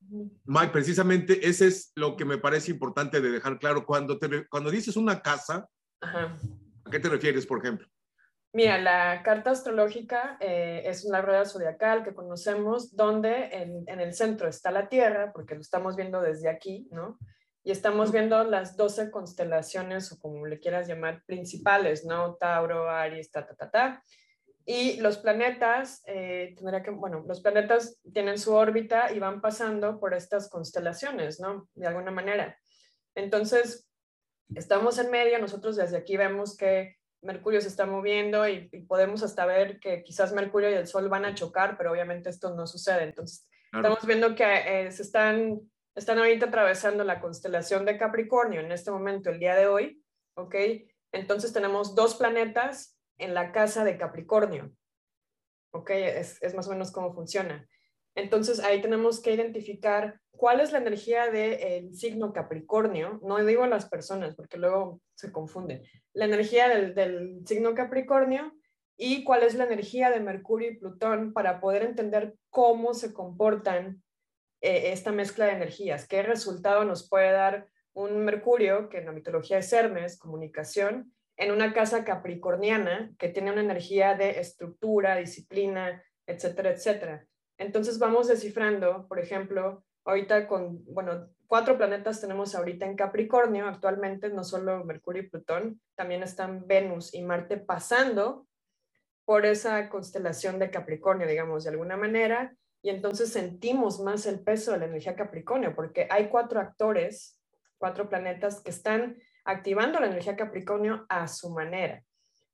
Mike, 0.44 0.70
precisamente 0.70 1.48
ese 1.48 1.68
es 1.68 1.92
lo 1.96 2.14
que 2.14 2.26
me 2.26 2.36
parece 2.36 2.70
importante 2.70 3.22
de 3.22 3.30
dejar 3.30 3.58
claro. 3.58 3.86
Cuando, 3.86 4.18
te, 4.18 4.46
cuando 4.48 4.70
dices 4.70 4.96
una 4.96 5.22
casa, 5.22 5.66
¿a 6.02 6.90
qué 6.90 7.00
te 7.00 7.08
refieres, 7.08 7.46
por 7.46 7.58
ejemplo? 7.58 7.88
Mira, 8.54 8.78
la 8.78 9.22
carta 9.22 9.50
astrológica 9.50 10.36
eh, 10.38 10.82
es 10.84 11.06
una 11.06 11.22
rueda 11.22 11.46
zodiacal 11.46 12.04
que 12.04 12.14
conocemos 12.14 12.94
donde 12.94 13.46
en, 13.46 13.84
en, 13.86 14.00
el 14.00 14.12
centro 14.12 14.46
está 14.46 14.70
la 14.70 14.90
Tierra, 14.90 15.32
porque 15.32 15.54
lo 15.54 15.62
estamos 15.62 15.96
viendo 15.96 16.20
desde 16.20 16.50
aquí, 16.50 16.86
¿no? 16.90 17.18
Y 17.64 17.70
estamos 17.70 18.12
viendo 18.12 18.44
las 18.44 18.76
12 18.76 19.10
constelaciones, 19.10 20.12
o 20.12 20.20
como 20.20 20.44
le 20.46 20.60
quieras 20.60 20.86
llamar, 20.86 21.22
principales, 21.24 22.04
¿no? 22.04 22.34
Tauro, 22.34 22.90
Aries, 22.90 23.30
ta, 23.30 23.46
ta, 23.46 23.54
ta, 23.54 23.70
ta. 23.70 24.04
Y 24.66 25.00
los 25.00 25.16
planetas, 25.16 26.02
eh, 26.06 26.52
tendría 26.54 26.82
que, 26.82 26.90
bueno, 26.90 27.24
los 27.26 27.40
planetas 27.40 28.00
tienen 28.12 28.38
su 28.38 28.52
órbita 28.54 29.12
y 29.12 29.18
van 29.18 29.40
pasando 29.40 29.98
por 29.98 30.12
estas 30.12 30.50
constelaciones, 30.50 31.40
¿no? 31.40 31.70
De 31.74 31.86
alguna 31.86 32.10
manera. 32.10 32.58
Entonces, 33.14 33.88
estamos 34.54 34.98
en 34.98 35.10
medio, 35.10 35.38
nosotros 35.38 35.76
desde 35.76 35.96
aquí 35.96 36.18
vemos 36.18 36.54
que 36.54 36.96
Mercurio 37.22 37.60
se 37.60 37.68
está 37.68 37.86
moviendo 37.86 38.46
y, 38.48 38.68
podemos 38.88 39.22
hasta 39.22 39.46
ver 39.46 39.78
que 39.80 40.02
quizás 40.02 40.32
Mercurio 40.32 40.70
y 40.70 40.74
el 40.74 40.86
Sol 40.86 41.08
van 41.08 41.24
a 41.24 41.34
chocar, 41.34 41.76
pero 41.78 41.92
obviamente 41.92 42.30
esto 42.30 42.54
no 42.54 42.66
sucede. 42.66 43.04
Entonces, 43.04 43.46
estamos 43.72 44.04
viendo 44.04 44.34
que 44.34 44.44
eh, 44.44 44.92
se 44.92 45.02
están, 45.02 45.60
están 45.94 46.18
ahorita 46.18 46.46
atravesando 46.46 47.04
la 47.04 47.20
constelación 47.20 47.84
de 47.84 47.96
Capricornio 47.96 48.60
en 48.60 48.72
este 48.72 48.90
momento, 48.90 49.30
el 49.30 49.38
día 49.38 49.54
de 49.54 49.66
hoy, 49.66 50.02
¿ok? 50.36 50.54
Entonces 51.12 51.52
tenemos 51.52 51.94
dos 51.94 52.16
planetas 52.16 52.98
en 53.18 53.34
la 53.34 53.52
casa 53.52 53.84
de 53.84 53.96
Capricornio, 53.96 54.72
¿ok? 55.72 55.90
Es, 55.90 56.42
es 56.42 56.54
más 56.54 56.66
o 56.66 56.70
menos 56.70 56.90
cómo 56.90 57.14
funciona. 57.14 57.68
Entonces 58.14 58.60
ahí 58.60 58.80
tenemos 58.80 59.20
que 59.20 59.32
identificar 59.32 60.20
cuál 60.42 60.60
es 60.60 60.72
la 60.72 60.78
energía 60.78 61.30
del 61.30 61.94
signo 61.94 62.32
Capricornio. 62.32 63.20
No 63.22 63.42
digo 63.44 63.66
las 63.66 63.88
personas 63.88 64.34
porque 64.34 64.58
luego 64.58 65.00
se 65.14 65.32
confunden. 65.32 65.82
La 66.12 66.24
energía 66.24 66.68
del, 66.68 67.46
signo 67.46 67.74
Capricornio 67.74 68.52
y 68.96 69.24
cuál 69.24 69.42
es 69.44 69.54
la 69.54 69.64
energía 69.64 70.10
de 70.10 70.20
Mercurio 70.20 70.70
y 70.70 70.76
Plutón 70.76 71.32
para 71.32 71.60
poder 71.60 71.82
entender 71.82 72.34
cómo 72.50 72.92
se 72.92 73.12
comportan 73.12 74.02
eh, 74.60 74.92
esta 74.92 75.12
mezcla 75.12 75.46
de 75.46 75.52
energías. 75.52 76.06
¿Qué 76.06 76.22
resultado 76.22 76.84
nos 76.84 77.08
puede 77.08 77.32
dar 77.32 77.68
un 77.94 78.24
Mercurio, 78.24 78.88
que 78.88 78.98
en 78.98 79.06
la 79.06 79.12
mitología 79.12 79.58
es 79.58 79.72
Hermes, 79.72 80.18
comunicación, 80.18 81.12
en 81.36 81.50
una 81.50 81.72
casa 81.72 82.04
capricorniana 82.04 83.12
que 83.18 83.28
tiene 83.28 83.52
una 83.52 83.62
energía 83.62 84.14
de 84.14 84.40
estructura, 84.40 85.16
disciplina, 85.16 86.02
etcétera, 86.26 86.70
etcétera? 86.70 87.26
Entonces 87.58 87.98
vamos 87.98 88.28
descifrando, 88.28 89.06
por 89.08 89.18
ejemplo, 89.18 89.84
ahorita 90.04 90.46
con, 90.48 90.84
bueno, 90.86 91.28
cuatro 91.46 91.76
planetas 91.76 92.20
tenemos 92.20 92.54
ahorita 92.54 92.86
en 92.86 92.96
Capricornio 92.96 93.68
actualmente, 93.68 94.30
no 94.30 94.44
solo 94.44 94.84
Mercurio 94.84 95.22
y 95.22 95.28
Plutón, 95.28 95.80
también 95.94 96.22
están 96.22 96.66
Venus 96.66 97.14
y 97.14 97.22
Marte 97.22 97.58
pasando 97.58 98.46
por 99.24 99.46
esa 99.46 99.88
constelación 99.88 100.58
de 100.58 100.70
Capricornio, 100.70 101.26
digamos, 101.26 101.64
de 101.64 101.70
alguna 101.70 101.96
manera, 101.96 102.56
y 102.82 102.90
entonces 102.90 103.30
sentimos 103.32 104.00
más 104.00 104.26
el 104.26 104.40
peso 104.40 104.72
de 104.72 104.78
la 104.78 104.86
energía 104.86 105.14
Capricornio, 105.14 105.74
porque 105.74 106.08
hay 106.10 106.28
cuatro 106.28 106.58
actores, 106.58 107.38
cuatro 107.78 108.08
planetas 108.08 108.60
que 108.60 108.70
están 108.70 109.16
activando 109.44 110.00
la 110.00 110.06
energía 110.06 110.36
Capricornio 110.36 111.06
a 111.08 111.28
su 111.28 111.50
manera. 111.50 112.02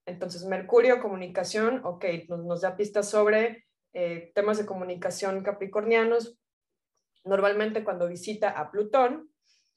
Entonces, 0.05 0.45
Mercurio, 0.45 1.00
comunicación, 1.00 1.81
ok, 1.85 2.05
nos, 2.28 2.45
nos 2.45 2.61
da 2.62 2.76
pistas 2.76 3.09
sobre 3.09 3.67
eh, 3.92 4.33
temas 4.35 4.59
de 4.59 4.66
comunicación 4.66 5.42
capricornianos, 5.42 6.38
normalmente 7.25 7.85
cuando 7.85 8.09
visita 8.09 8.50
a 8.50 8.71
Plutón, 8.71 9.30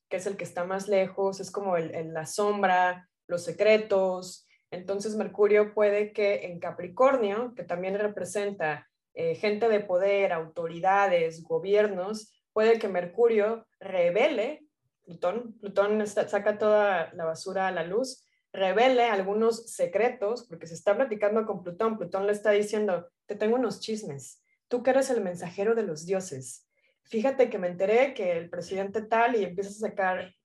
que 0.09 0.17
es 0.17 0.25
el 0.25 0.37
que 0.37 0.43
está 0.43 0.65
más 0.65 0.87
lejos, 0.87 1.39
es 1.39 1.51
como 1.51 1.77
el, 1.77 2.13
la 2.13 2.25
sombra, 2.25 3.09
los 3.27 3.43
secretos. 3.43 4.45
Entonces 4.69 5.15
Mercurio 5.15 5.73
puede 5.73 6.11
que 6.11 6.45
en 6.45 6.59
Capricornio, 6.59 7.53
que 7.55 7.63
también 7.63 7.97
representa 7.97 8.87
eh, 9.13 9.35
gente 9.35 9.69
de 9.69 9.79
poder, 9.79 10.33
autoridades, 10.33 11.43
gobiernos, 11.43 12.33
puede 12.53 12.79
que 12.79 12.87
Mercurio 12.87 13.67
revele, 13.79 14.65
Plutón, 15.03 15.57
Plutón 15.59 16.05
saca 16.07 16.57
toda 16.57 17.11
la 17.13 17.25
basura 17.25 17.67
a 17.67 17.71
la 17.71 17.83
luz, 17.83 18.25
revele 18.53 19.05
algunos 19.05 19.71
secretos, 19.71 20.45
porque 20.47 20.67
se 20.67 20.73
está 20.73 20.95
platicando 20.95 21.45
con 21.45 21.63
Plutón, 21.63 21.97
Plutón 21.97 22.27
le 22.27 22.33
está 22.33 22.51
diciendo, 22.51 23.09
te 23.25 23.35
tengo 23.35 23.55
unos 23.55 23.79
chismes, 23.79 24.43
tú 24.67 24.83
que 24.83 24.89
eres 24.91 25.09
el 25.09 25.21
mensajero 25.21 25.75
de 25.75 25.83
los 25.83 26.05
dioses, 26.05 26.67
fíjate 27.03 27.49
que 27.49 27.57
me 27.57 27.67
enteré 27.67 28.13
que 28.13 28.37
el 28.37 28.49
presidente 28.49 29.01
tal 29.01 29.35
y 29.35 29.43
empieza 29.43 29.69
a 29.69 29.89
sacar, 29.89 30.35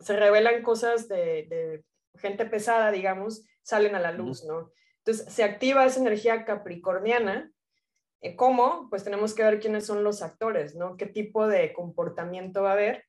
se 0.00 0.16
revelan 0.16 0.62
cosas 0.62 1.08
de, 1.08 1.84
gente 2.18 2.44
pesada, 2.44 2.90
digamos, 2.90 3.44
salen 3.62 3.94
a 3.94 4.00
la 4.00 4.12
luz, 4.12 4.44
¿no? 4.44 4.70
Entonces 4.98 5.32
se 5.32 5.42
activa 5.42 5.86
esa 5.86 6.00
energía 6.00 6.44
capricorniana. 6.44 7.50
Eh, 8.20 8.36
¿Cómo? 8.36 8.88
Pues 8.90 9.02
tenemos 9.02 9.34
que 9.34 9.42
ver 9.42 9.58
quiénes 9.58 9.86
son 9.86 10.04
los 10.04 10.22
actores, 10.22 10.76
¿no? 10.76 10.96
¿Qué 10.96 11.06
tipo 11.06 11.48
de 11.48 11.72
comportamiento 11.72 12.62
va 12.62 12.70
a 12.70 12.74
haber? 12.74 13.04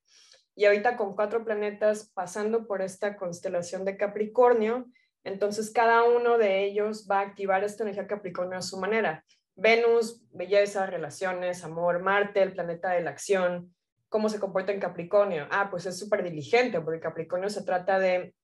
Y 0.56 0.66
ahorita 0.66 0.98
con 0.98 1.16
cuatro 1.16 1.44
planetas 1.44 2.12
pasando 2.14 2.68
por 2.68 2.82
esta 2.82 3.18
constelación 3.18 3.86
de 3.86 3.98
Capricornio, 3.98 4.86
entonces 5.24 5.72
cada 5.72 6.04
uno 6.04 6.38
de 6.38 6.64
ellos 6.64 7.08
va 7.10 7.20
a 7.20 7.24
activar 7.24 7.64
esta 7.64 7.84
energía 7.84 8.08
Capricornio 8.08 8.58
a 8.58 8.62
su 8.62 8.78
manera. 8.78 9.24
Venus, 9.56 10.24
belleza, 10.32 10.86
relaciones, 10.86 11.64
amor, 11.64 12.02
Marte, 12.02 12.42
el 12.42 12.54
planeta 12.54 12.92
de 12.92 13.02
la 13.02 13.12
acción, 13.12 13.74
cómo 14.10 14.30
se 14.30 14.40
comporta 14.40 14.72
en 14.72 14.80
Capricornio. 14.80 15.48
Ah, 15.50 15.70
pues 15.72 15.86
es 15.86 15.98
súper 15.98 16.24
diligente, 16.24 16.82
porque 16.82 17.00
Capricornio 17.00 17.50
se 17.50 17.64
trata 17.64 18.00
de, 18.00 18.36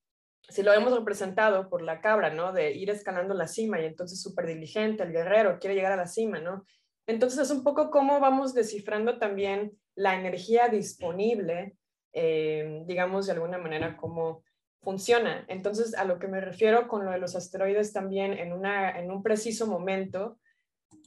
si 0.48 0.62
lo 0.62 0.72
hemos 0.72 0.92
representado 0.92 1.68
por 1.68 1.82
la 1.82 2.00
cabra, 2.00 2.30
¿no? 2.30 2.52
De 2.52 2.72
ir 2.72 2.90
escalando 2.90 3.34
la 3.34 3.46
cima 3.46 3.80
y 3.80 3.84
entonces 3.84 4.20
súper 4.20 4.46
diligente, 4.46 5.02
el 5.02 5.12
guerrero 5.12 5.58
quiere 5.58 5.76
llegar 5.76 5.92
a 5.92 5.96
la 5.96 6.06
cima, 6.06 6.40
¿no? 6.40 6.64
Entonces 7.06 7.40
es 7.40 7.50
un 7.50 7.64
poco 7.64 7.90
cómo 7.90 8.20
vamos 8.20 8.54
descifrando 8.54 9.18
también 9.18 9.72
la 9.96 10.14
energía 10.14 10.68
disponible 10.68 11.76
eh, 12.12 12.82
digamos, 12.86 13.26
de 13.26 13.32
alguna 13.32 13.58
manera 13.58 13.96
cómo 13.96 14.44
funciona. 14.82 15.44
Entonces, 15.48 15.94
a 15.94 16.04
lo 16.04 16.18
que 16.18 16.28
me 16.28 16.40
refiero 16.40 16.88
con 16.88 17.04
lo 17.04 17.10
de 17.10 17.18
los 17.18 17.36
asteroides 17.36 17.92
también 17.92 18.32
en, 18.32 18.52
una, 18.52 18.98
en 18.98 19.10
un 19.10 19.22
preciso 19.22 19.66
momento, 19.66 20.38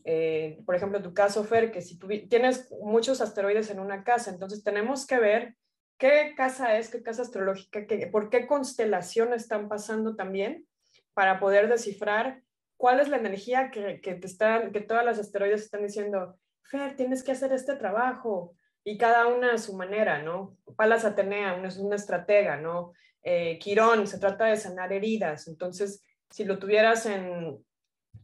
eh, 0.06 0.62
por 0.66 0.76
ejemplo, 0.76 1.02
tu 1.02 1.14
caso, 1.14 1.44
Fer, 1.44 1.72
que 1.72 1.82
si 1.82 1.98
tienes 2.28 2.70
muchos 2.82 3.22
asteroides 3.22 3.70
en 3.70 3.80
una 3.80 4.04
casa, 4.04 4.32
entonces 4.32 4.64
tenemos 4.64 5.08
que 5.08 5.20
ver 5.20 5.56
qué 5.98 6.34
casa 6.36 6.78
es, 6.78 6.90
qué 6.90 7.02
casa 7.02 7.22
astrológica, 7.22 7.86
qué, 7.88 8.08
por 8.08 8.30
qué 8.30 8.46
constelación 8.46 9.34
están 9.34 9.70
pasando 9.70 10.16
también, 10.16 10.68
para 11.14 11.40
poder 11.40 11.70
descifrar 11.70 12.42
cuál 12.76 13.00
es 13.00 13.08
la 13.08 13.18
energía 13.18 13.72
que, 13.72 14.02
que, 14.02 14.16
te 14.16 14.28
están, 14.28 14.72
que 14.72 14.82
todas 14.82 15.06
las 15.06 15.20
asteroides 15.20 15.62
están 15.62 15.84
diciendo, 15.84 16.38
Fer, 16.64 16.96
tienes 16.96 17.24
que 17.24 17.32
hacer 17.32 17.54
este 17.54 17.76
trabajo, 17.76 18.56
y 18.84 18.98
cada 18.98 19.28
una 19.28 19.54
a 19.54 19.58
su 19.58 19.76
manera, 19.76 20.22
¿no? 20.22 20.58
Palas 20.76 21.06
Atenea 21.06 21.62
es 21.66 21.78
una 21.78 21.96
estratega, 21.96 22.58
¿no? 22.58 22.94
Eh, 23.24 23.58
Quirón 23.60 24.06
se 24.08 24.20
trata 24.20 24.46
de 24.46 24.58
sanar 24.58 24.92
heridas, 24.92 25.48
entonces 25.48 26.04
si 26.30 26.44
lo 26.44 26.60
tuvieras 26.60 27.06
en, 27.06 27.58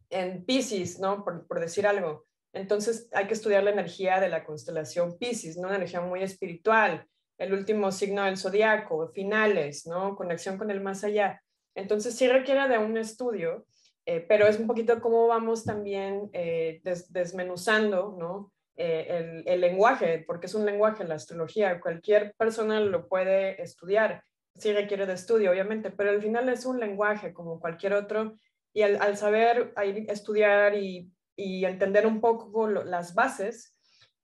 en 0.09 0.45
Pisces, 0.45 0.99
¿no? 0.99 1.23
Por, 1.23 1.47
por, 1.47 1.59
decir 1.59 1.87
algo, 1.87 2.25
entonces 2.51 3.07
hay 3.13 3.27
que 3.27 3.33
estudiar 3.33 3.63
la 3.63 3.71
energía 3.71 4.19
de 4.19 4.29
la 4.29 4.43
constelación 4.43 5.17
Pisces, 5.17 5.57
¿no? 5.57 5.67
Una 5.67 5.77
energía 5.77 6.01
muy 6.01 6.23
espiritual, 6.23 7.05
el 7.37 7.53
último 7.53 7.91
signo 7.91 8.25
del 8.25 8.37
zodiaco, 8.37 9.07
finales, 9.09 9.87
¿no? 9.87 10.15
Conexión 10.15 10.57
con 10.57 10.69
el 10.71 10.81
más 10.81 11.03
allá. 11.05 11.41
Entonces 11.73 12.15
sí 12.15 12.27
requiere 12.27 12.67
de 12.67 12.77
un 12.77 12.97
estudio, 12.97 13.65
eh, 14.05 14.25
pero 14.27 14.47
es 14.47 14.59
un 14.59 14.67
poquito 14.67 14.99
cómo 14.99 15.27
vamos 15.27 15.63
también 15.63 16.29
eh, 16.33 16.81
desmenuzando, 17.09 18.15
¿no? 18.19 18.51
Eh, 18.81 19.43
el, 19.45 19.59
lenguaje, 19.59 20.23
porque 20.25 20.45
es 20.45 20.55
un 20.55 20.65
lenguaje 20.65 21.03
la 21.03 21.15
astrología, 21.15 21.81
cualquier 21.81 22.33
persona 22.37 22.79
lo 22.79 23.09
puede 23.09 23.61
estudiar, 23.61 24.23
sí 24.55 24.71
requiere 24.71 25.05
de 25.05 25.15
estudio, 25.15 25.51
obviamente, 25.51 25.91
pero 25.91 26.11
al 26.11 26.21
final 26.21 26.47
es 26.47 26.65
un 26.65 26.79
lenguaje 26.79 27.33
como 27.33 27.59
cualquier 27.59 27.91
otro, 27.91 28.37
y 28.71 28.83
al, 28.83 29.17
saber 29.17 29.73
estudiar 30.07 30.75
y, 30.75 31.11
entender 31.35 32.07
un 32.07 32.21
poco 32.21 32.69
las 32.69 33.13
bases, 33.13 33.75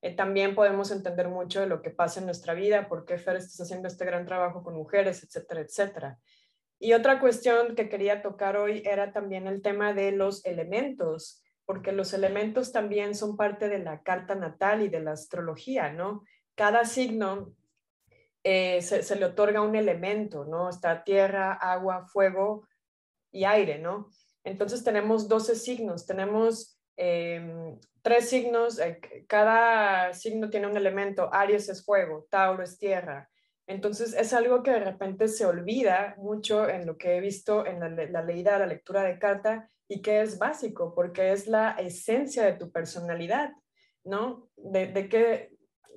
eh, 0.01 0.15
también 0.15 0.55
podemos 0.55 0.89
entender 0.89 1.27
mucho 1.27 1.59
de 1.59 1.67
lo 1.67 1.81
que 1.81 1.89
pasa 1.89 2.21
en 2.21 2.25
nuestra 2.25 2.53
vida, 2.53 2.87
por 2.87 3.03
qué 3.03 3.17
Fer 3.17 3.35
estás 3.35 3.59
haciendo 3.59 3.89
este 3.89 4.05
gran 4.05 4.25
trabajo 4.25 4.63
con 4.63 4.75
mujeres, 4.75 5.21
etcétera, 5.21 5.61
etcétera. 5.61 6.17
Y 6.79 6.93
otra 6.93 7.19
cuestión 7.19 7.75
que 7.75 7.89
quería 7.89 8.21
tocar 8.21 8.55
hoy 8.55 8.83
era 8.85 9.11
también 9.11 9.47
el 9.47 9.61
tema 9.61 9.93
de 9.93 10.13
los 10.13 10.45
elementos 10.45 11.41
porque 11.65 11.91
los 11.91 12.13
elementos 12.13 12.71
también 12.71 13.15
son 13.15 13.37
parte 13.37 13.69
de 13.69 13.79
la 13.79 14.03
carta 14.03 14.35
natal 14.35 14.83
y 14.83 14.89
de 14.89 15.01
la 15.01 15.11
astrología, 15.13 15.91
¿no? 15.91 16.23
Cada 16.55 16.85
signo 16.85 17.53
eh, 18.43 18.81
se, 18.81 19.15
le 19.15 19.25
otorga 19.25 19.61
un 19.61 19.75
elemento, 19.75 20.45
¿no? 20.45 20.69
Está 20.69 21.03
tierra, 21.03 21.53
agua, 21.53 22.05
fuego 22.05 22.67
y 23.31 23.45
aire, 23.45 23.79
¿no? 23.79 24.09
Entonces 24.43 24.83
tenemos 24.83 25.27
12 25.27 25.55
signos, 25.55 26.05
tenemos 26.05 26.79
em, 26.95 27.79
tres 28.03 28.29
signos, 28.29 28.79
eh, 28.79 28.99
cada 29.27 30.13
signo 30.13 30.51
tiene 30.51 30.67
un 30.67 30.77
elemento, 30.77 31.33
Aries 31.33 31.67
es 31.69 31.83
fuego, 31.83 32.27
Tauro 32.29 32.63
es 32.63 32.77
tierra. 32.77 33.27
Entonces 33.65 34.13
es 34.13 34.31
algo 34.33 34.61
que 34.61 34.69
de 34.69 34.81
repente 34.81 35.27
se 35.27 35.47
olvida 35.47 36.13
mucho 36.19 36.69
en 36.69 36.85
lo 36.85 36.97
que 36.97 37.17
he 37.17 37.19
visto 37.21 37.65
en 37.65 37.79
la, 37.79 37.89
la 37.89 38.21
leída, 38.21 38.59
la 38.59 38.67
lectura 38.67 39.01
de 39.01 39.17
carta 39.17 39.71
y 39.87 40.01
que 40.01 40.21
es 40.21 40.39
básico 40.39 40.93
porque 40.95 41.31
es 41.31 41.47
la 41.47 41.71
esencia 41.71 42.43
de 42.43 42.53
tu 42.53 42.71
personalidad, 42.71 43.53
¿no? 44.03 44.49
De, 44.55 44.87
de, 44.87 45.09
qué, 45.09 45.51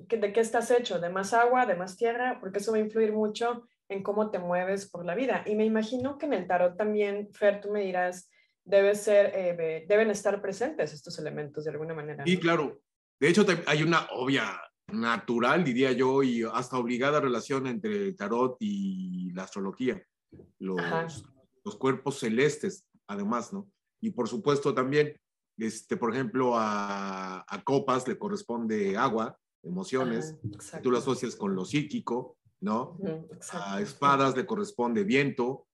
de 0.07 0.33
qué 0.33 0.39
estás 0.39 0.71
hecho, 0.71 0.99
de 0.99 1.09
más 1.09 1.33
agua, 1.33 1.65
de 1.65 1.75
más 1.75 1.97
tierra, 1.97 2.39
porque 2.39 2.59
eso 2.59 2.71
va 2.71 2.77
a 2.77 2.81
influir 2.81 3.13
mucho 3.13 3.67
en 3.89 4.03
cómo 4.03 4.29
te 4.29 4.39
mueves 4.39 4.89
por 4.89 5.05
la 5.05 5.15
vida. 5.15 5.43
Y 5.45 5.55
me 5.55 5.65
imagino 5.65 6.17
que 6.17 6.27
en 6.27 6.33
el 6.33 6.47
tarot 6.47 6.77
también, 6.77 7.29
Fer, 7.33 7.61
tú 7.61 7.71
me 7.71 7.81
dirás, 7.81 8.29
debe 8.63 8.93
ser, 8.93 9.31
eh, 9.33 9.85
deben 9.87 10.11
estar 10.11 10.41
presentes 10.41 10.93
estos 10.93 11.17
elementos 11.17 11.63
de 11.65 11.71
alguna 11.71 11.95
manera. 11.95 12.23
Sí, 12.25 12.37
claro. 12.39 12.81
De 13.19 13.27
hecho, 13.29 13.45
hay 13.65 13.83
una 13.83 14.07
obvia, 14.11 14.61
natural, 14.93 15.63
diría 15.63 15.91
yo, 15.91 16.23
y 16.23 16.43
hasta 16.43 16.77
obligada 16.77 17.19
relación 17.19 17.67
entre 17.67 17.95
el 17.95 18.15
tarot 18.15 18.57
y 18.59 19.31
la 19.33 19.43
astrología. 19.43 20.01
Los, 20.59 21.25
los 21.63 21.75
cuerpos 21.77 22.19
celestes, 22.19 22.85
además, 23.07 23.53
¿no? 23.53 23.69
Y 24.01 24.11
por 24.11 24.27
supuesto 24.27 24.73
también, 24.73 25.19
este, 25.57 25.97
por 25.97 26.13
ejemplo, 26.13 26.53
a, 26.55 27.45
a 27.47 27.63
copas 27.63 28.07
le 28.07 28.17
corresponde 28.17 28.97
agua, 28.97 29.37
emociones, 29.63 30.35
tú 30.81 30.91
lo 30.91 30.97
asocias 30.97 31.35
con 31.35 31.55
lo 31.55 31.65
psíquico, 31.65 32.37
¿no? 32.61 32.97
a 33.51 33.81
espadas 33.81 34.35
le 34.35 34.45
corresponde 34.45 35.03
viento, 35.03 35.67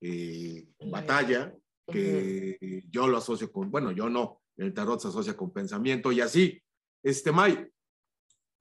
eh, 0.00 0.66
batalla, 0.90 1.54
que 1.86 2.82
yo 2.88 3.06
lo 3.06 3.18
asocio 3.18 3.50
con, 3.50 3.70
bueno, 3.70 3.90
yo 3.92 4.08
no, 4.08 4.40
el 4.56 4.72
tarot 4.72 5.00
se 5.00 5.08
asocia 5.08 5.36
con 5.36 5.52
pensamiento 5.52 6.12
y 6.12 6.20
así. 6.20 6.62
Este, 7.02 7.32
May, 7.32 7.68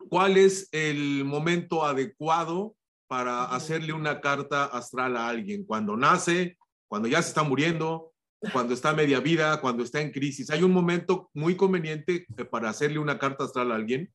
¿cuál 0.09 0.37
es 0.37 0.67
el 0.71 1.23
momento 1.25 1.85
adecuado 1.85 2.75
para 3.07 3.45
hacerle 3.45 3.93
una 3.93 4.21
carta 4.21 4.65
astral 4.65 5.17
a 5.17 5.27
alguien? 5.29 5.65
Cuando 5.65 5.95
nace, 5.95 6.57
cuando 6.87 7.07
ya 7.07 7.21
se 7.21 7.29
está 7.29 7.43
muriendo, 7.43 8.13
cuando 8.53 8.73
está 8.73 8.89
a 8.89 8.95
media 8.95 9.19
vida, 9.19 9.61
cuando 9.61 9.83
está 9.83 10.01
en 10.01 10.11
crisis. 10.11 10.49
¿Hay 10.49 10.63
un 10.63 10.71
momento 10.71 11.29
muy 11.33 11.55
conveniente 11.55 12.25
para 12.49 12.69
hacerle 12.69 12.99
una 12.99 13.19
carta 13.19 13.43
astral 13.43 13.71
a 13.71 13.75
alguien? 13.75 14.11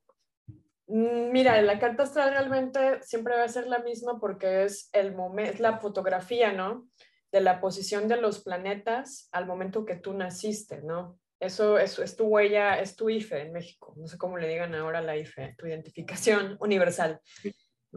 Mm, 0.88 1.32
mira, 1.32 1.60
la 1.62 1.78
carta 1.78 2.04
astral 2.04 2.30
realmente 2.30 3.02
siempre 3.02 3.36
va 3.36 3.44
a 3.44 3.48
ser 3.48 3.66
la 3.66 3.80
misma 3.80 4.18
porque 4.20 4.64
es 4.64 4.88
el 4.92 5.14
momento, 5.14 5.52
es 5.52 5.60
la 5.60 5.78
fotografía, 5.78 6.52
¿no? 6.52 6.88
De 7.32 7.40
la 7.40 7.60
posición 7.60 8.08
de 8.08 8.20
los 8.20 8.40
planetas 8.40 9.28
al 9.32 9.46
momento 9.46 9.84
que 9.84 9.96
tú 9.96 10.14
naciste, 10.14 10.82
¿no? 10.82 11.18
Eso, 11.38 11.78
eso 11.78 12.02
es 12.02 12.16
tu 12.16 12.24
huella, 12.24 12.80
es 12.80 12.96
tu 12.96 13.10
IFE 13.10 13.42
en 13.42 13.52
México. 13.52 13.94
No 13.96 14.06
sé 14.06 14.16
cómo 14.16 14.38
le 14.38 14.48
digan 14.48 14.74
ahora 14.74 15.02
la 15.02 15.16
IFE, 15.16 15.54
tu 15.58 15.66
identificación 15.66 16.56
universal. 16.60 17.20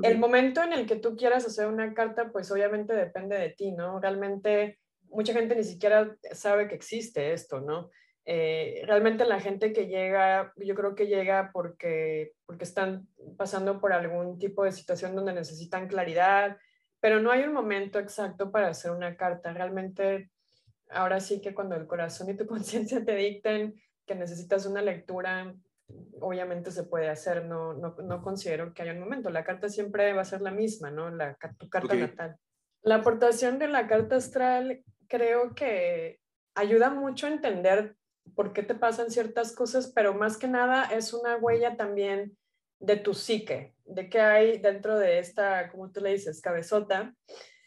El 0.02 0.18
momento 0.18 0.64
en 0.64 0.74
el 0.74 0.86
que 0.86 0.96
tú 0.96 1.16
quieras 1.16 1.46
hacer 1.46 1.68
una 1.68 1.94
carta, 1.94 2.32
pues 2.32 2.52
obviamente 2.52 2.94
depende 2.94 3.38
de 3.38 3.50
ti, 3.50 3.72
¿no? 3.72 4.00
Realmente 4.00 4.80
mucha 5.10 5.34
gente 5.34 5.56
ni 5.56 5.64
siquiera 5.64 6.16
sabe 6.32 6.68
que 6.68 6.76
existe 6.76 7.34
esto, 7.34 7.62
¿no? 7.62 7.90
Eh, 8.26 8.84
realmente 8.86 9.26
la 9.26 9.40
gente 9.40 9.74
que 9.74 9.88
llega, 9.88 10.54
yo 10.58 10.76
creo 10.76 10.94
que 10.94 11.08
llega 11.08 11.50
porque, 11.52 12.34
porque 12.46 12.64
están 12.64 13.08
pasando 13.38 13.82
por 13.82 13.92
algún 13.92 14.38
tipo 14.38 14.64
de 14.64 14.72
situación 14.72 15.16
donde 15.16 15.34
necesitan 15.34 15.88
claridad, 15.88 16.58
pero 17.00 17.20
no 17.20 17.32
hay 17.32 17.44
un 17.44 17.54
momento 17.54 17.98
exacto 17.98 18.52
para 18.52 18.68
hacer 18.68 18.92
una 18.92 19.16
carta. 19.16 19.52
Realmente, 19.52 20.30
ahora 20.90 21.20
sí 21.20 21.42
que 21.42 21.56
cuando 21.56 21.76
el 21.76 21.88
corazón 21.88 22.30
y 22.30 22.38
tu 22.38 22.46
conciencia 22.46 23.04
te 23.04 23.16
dicten 23.16 23.82
que 24.06 24.16
necesitas 24.16 24.66
una 24.66 24.82
lectura, 24.82 25.56
obviamente 26.20 26.72
se 26.72 26.84
puede 26.84 27.10
hacer, 27.10 27.46
no, 27.46 27.74
no, 27.74 27.96
no, 27.96 28.22
considero 28.22 28.74
que 28.74 28.84
haya 28.84 28.94
un 28.94 29.00
momento. 29.00 29.30
La 29.30 29.44
carta 29.44 29.70
siempre 29.70 30.14
va 30.14 30.22
a 30.22 30.26
ser 30.26 30.42
la 30.42 30.52
misma, 30.52 30.92
¿no? 30.92 31.10
La, 31.10 31.36
tu 31.58 31.68
carta 31.68 31.96
natal. 31.96 32.38
La 32.82 32.96
aportación 32.96 33.60
de 33.60 33.68
la 33.68 33.88
carta 33.88 34.18
astral 34.18 34.84
creo 35.10 35.54
que 35.56 36.20
ayuda 36.56 36.90
mucho 36.90 37.28
a 37.28 37.32
entender 37.32 37.96
por 38.36 38.54
qué 38.54 38.64
te 38.64 38.76
pasan 38.76 39.12
ciertas 39.12 39.54
cosas, 39.54 39.92
pero 39.94 40.14
más 40.14 40.38
que 40.38 40.48
nada 40.48 40.86
es 40.86 41.14
una 41.14 41.36
huella 41.38 41.76
también 41.76 42.38
de 42.80 42.96
tu 42.96 43.14
psique, 43.14 43.76
de 43.86 44.10
qué 44.10 44.22
hay 44.22 44.60
dentro 44.60 44.98
de 44.98 45.20
esta, 45.20 45.70
como 45.70 45.92
tú 45.92 46.00
le 46.00 46.12
dices, 46.12 46.42
cabezota, 46.42 47.14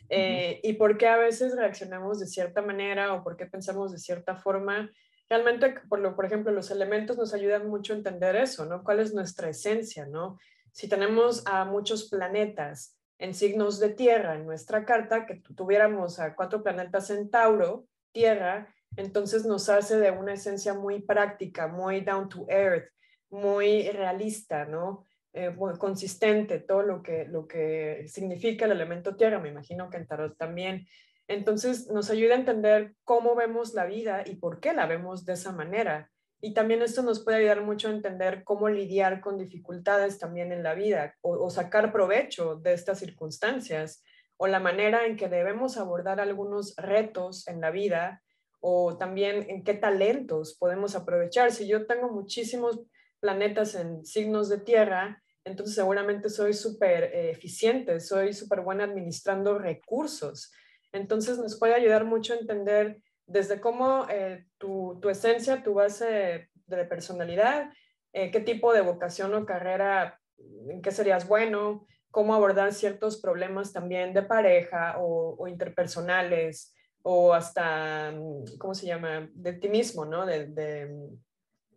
eh, 0.08 0.60
y 0.62 0.74
por 0.74 0.96
qué 0.96 1.08
a 1.08 1.16
veces 1.16 1.56
reaccionamos 1.56 2.20
de 2.20 2.26
cierta 2.26 2.62
manera 2.62 3.12
o 3.12 3.22
por 3.22 3.36
qué 3.36 3.46
pensamos 3.46 3.92
de 3.92 3.98
cierta 3.98 4.36
forma. 4.36 4.90
Realmente, 5.28 5.74
por, 5.88 6.00
lo, 6.00 6.14
por 6.14 6.26
ejemplo, 6.26 6.52
los 6.52 6.70
elementos 6.70 7.16
nos 7.16 7.32
ayudan 7.34 7.68
mucho 7.68 7.92
a 7.92 7.96
entender 7.96 8.36
eso, 8.36 8.66
¿no? 8.66 8.84
¿Cuál 8.84 9.00
es 9.00 9.14
nuestra 9.14 9.48
esencia, 9.48 10.06
¿no? 10.06 10.38
Si 10.70 10.88
tenemos 10.88 11.42
a 11.46 11.64
muchos 11.64 12.08
planetas 12.08 12.98
en 13.22 13.34
signos 13.34 13.78
de 13.78 13.90
tierra 13.90 14.34
en 14.34 14.44
nuestra 14.44 14.84
carta, 14.84 15.26
que 15.26 15.36
tuviéramos 15.54 16.18
a 16.18 16.34
cuatro 16.34 16.60
planetas 16.60 17.08
en 17.10 17.30
Tauro, 17.30 17.86
tierra, 18.10 18.74
entonces 18.96 19.46
nos 19.46 19.68
hace 19.68 19.96
de 19.98 20.10
una 20.10 20.32
esencia 20.32 20.74
muy 20.74 21.02
práctica, 21.02 21.68
muy 21.68 22.00
down 22.00 22.28
to 22.28 22.46
earth, 22.48 22.90
muy 23.30 23.88
realista, 23.90 24.64
¿no? 24.64 25.06
Eh, 25.32 25.50
muy 25.50 25.78
consistente, 25.78 26.58
todo 26.58 26.82
lo 26.82 27.00
que, 27.00 27.24
lo 27.26 27.46
que 27.46 28.06
significa 28.08 28.64
el 28.64 28.72
elemento 28.72 29.14
tierra, 29.14 29.38
me 29.38 29.50
imagino 29.50 29.88
que 29.88 29.98
en 29.98 30.08
tarot 30.08 30.36
también. 30.36 30.88
Entonces 31.28 31.86
nos 31.86 32.10
ayuda 32.10 32.34
a 32.34 32.38
entender 32.38 32.96
cómo 33.04 33.36
vemos 33.36 33.72
la 33.72 33.84
vida 33.84 34.24
y 34.26 34.34
por 34.34 34.58
qué 34.58 34.72
la 34.72 34.86
vemos 34.86 35.24
de 35.24 35.34
esa 35.34 35.52
manera. 35.52 36.10
Y 36.44 36.54
también 36.54 36.82
esto 36.82 37.02
nos 37.02 37.22
puede 37.22 37.38
ayudar 37.38 37.62
mucho 37.62 37.86
a 37.86 37.92
entender 37.92 38.42
cómo 38.42 38.68
lidiar 38.68 39.20
con 39.20 39.38
dificultades 39.38 40.18
también 40.18 40.50
en 40.50 40.64
la 40.64 40.74
vida 40.74 41.14
o, 41.20 41.48
sacar 41.50 41.92
provecho 41.92 42.56
de 42.56 42.72
estas 42.72 42.98
circunstancias 42.98 44.02
o 44.36 44.48
la 44.48 44.58
manera 44.58 45.06
en 45.06 45.16
que 45.16 45.28
debemos 45.28 45.76
abordar 45.76 46.18
algunos 46.18 46.74
retos 46.76 47.46
en 47.46 47.60
la 47.60 47.70
vida 47.70 48.24
o 48.58 48.98
también 48.98 49.48
en 49.48 49.62
qué 49.62 49.74
talentos 49.74 50.56
podemos 50.58 50.96
aprovechar. 50.96 51.52
Si 51.52 51.68
yo 51.68 51.86
tengo 51.86 52.08
muchísimos 52.08 52.80
planetas 53.20 53.76
en 53.76 54.04
signos 54.04 54.48
de 54.48 54.58
tierra, 54.58 55.22
entonces 55.44 55.76
seguramente 55.76 56.28
soy 56.28 56.54
súper 56.54 57.04
eh, 57.04 57.30
eficiente, 57.30 58.00
soy 58.00 58.32
súper 58.32 58.62
buena 58.62 58.82
administrando 58.82 59.58
recursos. 59.58 60.50
Entonces 60.90 61.38
nos 61.38 61.56
puede 61.56 61.74
ayudar 61.74 62.04
mucho 62.04 62.32
a 62.32 62.38
entender 62.38 63.00
desde 63.26 63.60
cómo 63.60 64.06
eh, 64.08 64.46
tu, 64.58 64.98
tu, 65.00 65.08
esencia, 65.08 65.62
tu 65.62 65.74
base 65.74 66.50
de 66.66 66.84
personalidad, 66.84 67.70
eh, 68.12 68.30
qué 68.30 68.40
tipo 68.40 68.72
de 68.72 68.82
vocación 68.82 69.34
o 69.34 69.46
carrera, 69.46 70.20
en 70.68 70.82
qué 70.82 70.90
serías 70.90 71.26
bueno, 71.26 71.86
cómo 72.10 72.34
abordar 72.34 72.72
ciertos 72.72 73.20
problemas 73.20 73.72
también 73.72 74.12
de 74.12 74.22
pareja 74.22 74.96
o, 74.98 75.48
interpersonales, 75.48 76.74
o 77.02 77.32
hasta, 77.32 78.12
mm, 78.12 78.58
¿cómo 78.58 78.74
se 78.74 78.86
llama?, 78.86 79.28
de 79.32 79.54
ti 79.54 79.68
mismo, 79.68 80.04
¿no? 80.04 80.26
De 80.26 80.86
mm, 80.86 81.16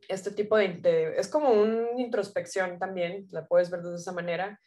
este 0.09 0.31
tipo 0.31 0.57
de, 0.57 1.13
es 1.17 1.27
como 1.27 1.49
una 1.49 1.99
introspección 1.99 2.77
también, 2.77 3.27
la 3.31 3.45
puedes 3.47 3.69
ver 3.69 3.81
de 3.81 3.95
esa 3.95 4.11
manera. 4.11 4.59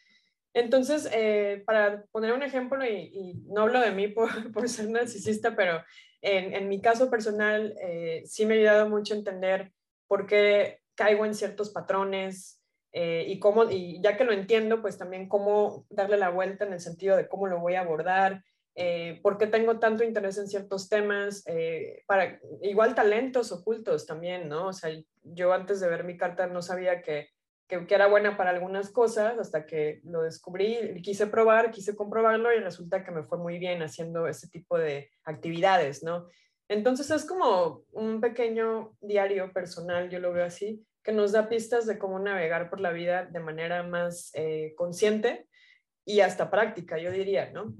Entonces, 0.54 1.08
eh, 1.12 1.62
para 1.66 2.04
poner 2.10 2.32
un 2.32 2.42
ejemplo, 2.42 2.84
y, 2.84 3.34
no 3.46 3.62
hablo 3.62 3.80
de 3.80 3.92
mí 3.92 4.08
por, 4.08 4.28
ser 4.68 4.90
narcisista, 4.90 5.54
pero 5.54 5.82
en, 6.20 6.68
mi 6.68 6.80
caso 6.80 7.10
personal, 7.10 7.74
eh, 7.80 8.22
sí 8.26 8.46
me 8.46 8.54
ha 8.54 8.58
ayudado 8.58 8.88
mucho 8.88 9.14
a 9.14 9.18
entender 9.18 9.72
por 10.06 10.26
qué 10.26 10.80
caigo 10.94 11.24
en 11.24 11.34
ciertos 11.34 11.70
patrones 11.70 12.60
eh, 12.92 13.24
y 13.28 13.38
cómo, 13.38 13.70
y 13.70 14.00
ya 14.02 14.16
que 14.16 14.24
lo 14.24 14.32
entiendo, 14.32 14.80
pues 14.82 14.98
también 14.98 15.28
cómo 15.28 15.86
darle 15.90 16.16
la 16.16 16.30
vuelta 16.30 16.64
en 16.64 16.72
el 16.72 16.80
sentido 16.80 17.16
de 17.16 17.28
cómo 17.28 17.46
lo 17.46 17.60
voy 17.60 17.74
a 17.74 17.80
abordar, 17.80 18.42
por 19.22 19.38
qué 19.38 19.48
tengo 19.48 19.80
tanto 19.80 20.04
interés 20.04 20.38
en 20.38 20.46
ciertos 20.46 20.88
temas, 20.88 21.44
para 22.06 22.38
igual 22.62 22.94
talentos 22.94 23.50
ocultos 23.50 24.06
también, 24.06 24.48
¿no? 24.48 24.68
O 24.68 24.72
sea, 24.72 24.92
yo 25.24 25.52
antes 25.52 25.80
de 25.80 25.88
ver 25.88 26.04
mi 26.04 26.16
carta 26.16 26.46
no 26.46 26.62
sabía 26.62 27.02
que, 27.02 27.28
que, 27.68 27.86
era 27.94 28.06
buena 28.06 28.36
para 28.36 28.50
algunas 28.50 28.90
cosas 28.90 29.38
hasta 29.38 29.66
que 29.66 30.00
lo 30.04 30.22
descubrí, 30.22 31.00
quise 31.02 31.26
probar, 31.26 31.70
quise 31.70 31.94
comprobarlo 31.94 32.52
y 32.52 32.60
resulta 32.60 33.04
que 33.04 33.10
me 33.10 33.22
fue 33.22 33.38
muy 33.38 33.58
bien 33.58 33.82
haciendo 33.82 34.26
ese 34.26 34.48
tipo 34.48 34.78
de 34.78 35.10
actividades, 35.24 36.02
¿no? 36.02 36.26
Entonces 36.68 37.10
es 37.10 37.24
como 37.24 37.84
un 37.92 38.20
pequeño 38.20 38.96
diario 39.00 39.52
personal, 39.52 40.08
yo 40.10 40.18
lo 40.18 40.32
veo 40.32 40.44
así, 40.44 40.84
que 41.02 41.12
nos 41.12 41.32
da 41.32 41.48
pistas 41.48 41.86
de 41.86 41.98
cómo 41.98 42.18
navegar 42.18 42.70
por 42.70 42.80
la 42.80 42.90
vida 42.90 43.26
de 43.26 43.40
manera 43.40 43.82
más 43.82 44.30
eh, 44.34 44.74
consciente 44.76 45.46
y 46.04 46.20
hasta 46.20 46.50
práctica, 46.50 46.98
yo 46.98 47.10
diría, 47.10 47.50
¿no? 47.52 47.74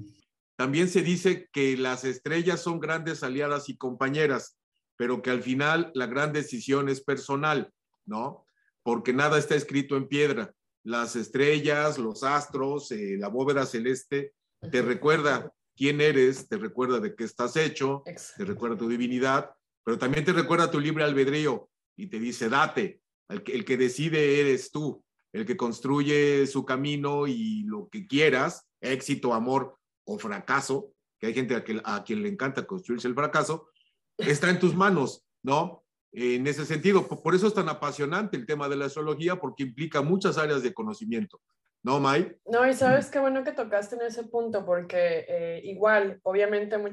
También 0.57 0.89
se 0.89 1.03
dice 1.03 1.49
que 1.53 1.77
las 1.77 2.05
estrellas 2.05 2.61
son 2.61 2.81
grandes 2.81 3.23
aliadas 3.23 3.69
y 3.69 3.77
compañeras, 3.77 4.59
pero 4.97 5.23
que 5.23 5.31
al 5.31 5.43
final 5.43 5.91
la 5.95 6.07
gran 6.07 6.33
decisión 6.33 6.89
es 6.89 7.03
personal, 7.03 7.73
¿no? 8.05 8.48
Porque 8.89 9.13
nada 9.13 9.37
está 9.37 9.55
escrito 9.55 9.99
en 9.99 10.09
piedra. 10.09 10.55
Las 10.83 11.15
estrellas, 11.15 11.99
los 11.99 12.23
astros, 12.23 12.91
eh, 12.91 13.19
la 13.19 13.29
bóveda 13.29 13.67
celeste, 13.67 14.33
te 14.73 14.81
recuerda 14.81 15.53
quién 15.77 16.01
eres, 16.01 16.49
te 16.49 16.57
recuerda 16.57 16.99
de 16.99 17.15
qué 17.15 17.25
estás 17.25 17.55
hecho, 17.57 18.03
te 18.39 18.47
recuerda 18.47 18.79
tu 18.79 18.89
divinidad, 18.89 19.51
pero 19.85 19.99
también 19.99 20.25
te 20.25 20.33
recuerda 20.33 20.71
tu 20.71 20.81
libre 20.81 21.05
albedrío. 21.05 21.69
y 21.99 22.07
te 22.07 22.19
dice, 22.19 22.49
date, 22.49 23.03
el 23.29 23.43
que, 23.43 23.53
el 23.53 23.67
que 23.67 23.77
decide 23.77 24.41
eres 24.41 24.71
tú, 24.71 25.05
el 25.35 25.45
que 25.45 25.59
construye 25.59 26.47
su 26.47 26.65
camino 26.65 27.27
y 27.27 27.65
lo 27.65 27.91
que 27.91 28.07
quieras, 28.07 28.71
éxito, 28.81 29.35
amor 29.35 29.77
o 30.07 30.19
fracaso, 30.19 30.95
que 31.21 31.27
hay 31.27 31.35
gente 31.35 31.55
a, 31.55 31.63
que, 31.63 31.79
a 31.85 32.05
quien 32.05 32.23
le 32.23 32.31
encanta 32.31 32.67
construirse 32.67 33.07
el 33.07 33.15
fracaso, 33.15 33.69
está 34.17 34.49
en 34.49 34.59
tus 34.59 34.75
manos, 34.75 35.27
¿no? 35.43 35.85
En 36.13 36.47
ese 36.47 36.65
sentido, 36.65 37.07
por 37.07 37.35
eso 37.35 37.47
es 37.47 37.55
tan 37.55 37.69
apasionante 37.69 38.37
el 38.37 38.47
tema 38.47 38.69
de 38.69 38.77
la 38.77 38.87
astrología, 38.87 39.37
porque 39.37 39.63
implica 39.63 40.01
muchas 40.03 40.39
áreas 40.39 40.63
de 40.63 40.73
conocimiento. 40.73 41.41
¿No, 41.83 42.01
May? 42.01 42.35
No, 42.47 42.69
y 42.69 42.75
sabes 42.75 43.09
qué 43.11 43.19
bueno 43.19 43.45
que 43.45 43.53
tocaste 43.53 43.97
en 43.97 44.03
ese 44.03 44.25
punto, 44.25 44.65
porque 44.65 45.27
eh, 45.29 45.61
igual, 45.65 46.19
obviamente 46.23 46.77
mi, 46.79 46.91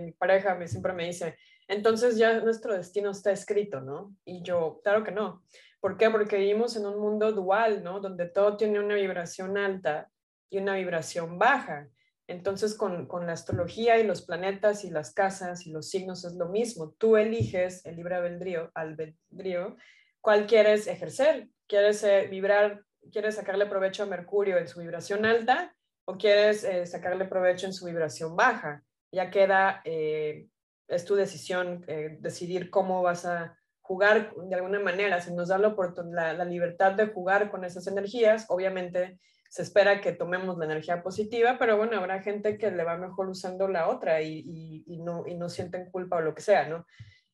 mi, 0.00 0.12
pareja 0.12 0.54
me, 0.54 0.66
siempre 0.66 0.92
me 0.92 1.06
dice, 1.06 1.36
entonces 1.68 2.16
ya 2.16 2.40
nuestro 2.40 2.74
destino 2.74 3.10
está 3.10 3.30
escrito, 3.30 3.80
¿no? 3.80 4.14
Y 4.24 4.42
yo, 4.42 4.80
claro 4.82 5.04
que 5.04 5.12
no. 5.12 5.44
¿Por 5.80 5.96
qué? 5.96 6.10
Porque 6.10 6.38
vivimos 6.38 6.76
en 6.76 6.86
un 6.86 6.98
mundo 6.98 7.30
dual, 7.32 7.84
¿no? 7.84 8.00
Donde 8.00 8.26
todo 8.26 8.56
tiene 8.56 8.80
una 8.80 8.94
vibración 8.94 9.56
alta 9.56 10.10
y 10.50 10.58
una 10.58 10.74
vibración 10.74 11.38
baja. 11.38 11.88
Entonces, 12.26 12.74
con, 12.74 13.06
con, 13.06 13.26
la 13.26 13.32
astrología 13.32 13.98
y 13.98 14.06
los 14.06 14.22
planetas 14.22 14.84
y 14.84 14.90
las 14.90 15.12
casas 15.12 15.66
y 15.66 15.70
los 15.70 15.90
signos 15.90 16.24
es 16.24 16.34
lo 16.34 16.48
mismo. 16.48 16.94
Tú 16.98 17.16
eliges 17.16 17.84
el 17.84 17.96
libre 17.96 18.14
albedrío, 18.14 18.70
albedrío 18.74 19.76
cuál 20.20 20.46
quieres 20.46 20.86
ejercer. 20.86 21.48
¿Quieres 21.66 22.02
eh, 22.02 22.26
vibrar, 22.30 22.82
quieres 23.12 23.34
sacarle 23.34 23.66
provecho 23.66 24.02
a 24.02 24.06
Mercurio 24.06 24.58
en 24.58 24.68
su 24.68 24.80
vibración 24.80 25.26
alta 25.26 25.74
o 26.06 26.16
quieres 26.16 26.64
eh, 26.64 26.86
sacarle 26.86 27.26
provecho 27.26 27.66
en 27.66 27.74
su 27.74 27.84
vibración 27.84 28.36
baja? 28.36 28.82
Ya 29.12 29.30
queda, 29.30 29.82
eh, 29.84 30.48
es 30.88 31.04
tu 31.04 31.14
decisión 31.14 31.84
eh, 31.88 32.16
decidir 32.20 32.70
cómo 32.70 33.02
vas 33.02 33.26
a 33.26 33.58
jugar 33.82 34.34
de 34.34 34.54
alguna 34.54 34.80
manera. 34.80 35.20
Si 35.20 35.32
nos 35.32 35.48
da 35.48 35.58
la, 35.58 35.74
la, 36.10 36.32
la 36.32 36.44
libertad 36.44 36.92
de 36.92 37.06
jugar 37.06 37.50
con 37.50 37.64
esas 37.64 37.86
energías, 37.86 38.46
obviamente 38.48 39.18
se 39.54 39.62
espera 39.62 40.00
que 40.00 40.10
tomemos 40.10 40.58
la 40.58 40.64
energía 40.64 41.00
positiva, 41.00 41.58
pero 41.60 41.76
bueno, 41.76 41.96
habrá 41.96 42.20
gente 42.20 42.58
que 42.58 42.72
le 42.72 42.82
va 42.82 42.96
mejor 42.96 43.28
usando 43.28 43.68
la 43.68 43.88
otra 43.88 44.20
y, 44.20 44.82
y, 44.84 44.98
no, 44.98 45.28
y 45.28 45.36
no 45.36 45.48
sienten 45.48 45.92
culpa 45.92 46.16
o 46.16 46.22
lo 46.22 46.34
que 46.34 46.42
sea, 46.42 46.68
¿no? 46.68 46.84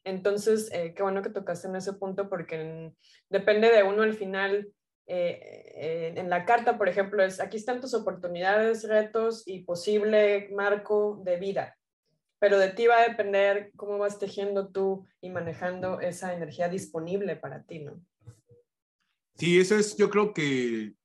Entonces, 0.05 0.69
eh, 0.71 0.93
qué 0.95 1.03
bueno 1.03 1.23
que 1.23 1.31
tocaste 1.31 1.69
en 1.69 1.77
ese 1.77 1.95
punto 1.95 2.29
porque 2.29 2.93
depende 3.31 3.71
de 3.71 3.85
uno 3.85 4.03
al 4.03 4.13
final. 4.13 4.71
Eh, 5.07 6.13
en 6.15 6.29
la 6.29 6.45
carta, 6.45 6.77
por 6.77 6.91
ejemplo, 6.91 7.25
es 7.25 7.41
aquí 7.41 7.57
están 7.57 7.81
tus 7.81 7.95
oportunidades, 7.95 8.87
retos 8.87 9.43
y 9.47 9.65
posible 9.65 10.51
marco 10.53 11.23
de 11.25 11.39
vida. 11.39 11.79
Pero 12.39 12.59
de 12.59 12.69
ti 12.69 12.87
va 12.87 12.99
a 12.99 13.09
depender 13.09 13.73
cómo 13.77 13.97
vas 13.97 14.19
tejiendo 14.19 14.69
tú 14.69 15.07
y 15.23 15.31
manejando 15.31 16.01
esa 16.01 16.35
energía 16.35 16.69
disponible 16.69 17.37
para 17.37 17.63
ti, 17.63 17.79
¿no? 17.79 17.99
Sí, 19.37 19.59
eso 19.59 19.75
es, 19.77 19.97
yo 19.97 20.11
creo 20.11 20.35
que 20.35 21.00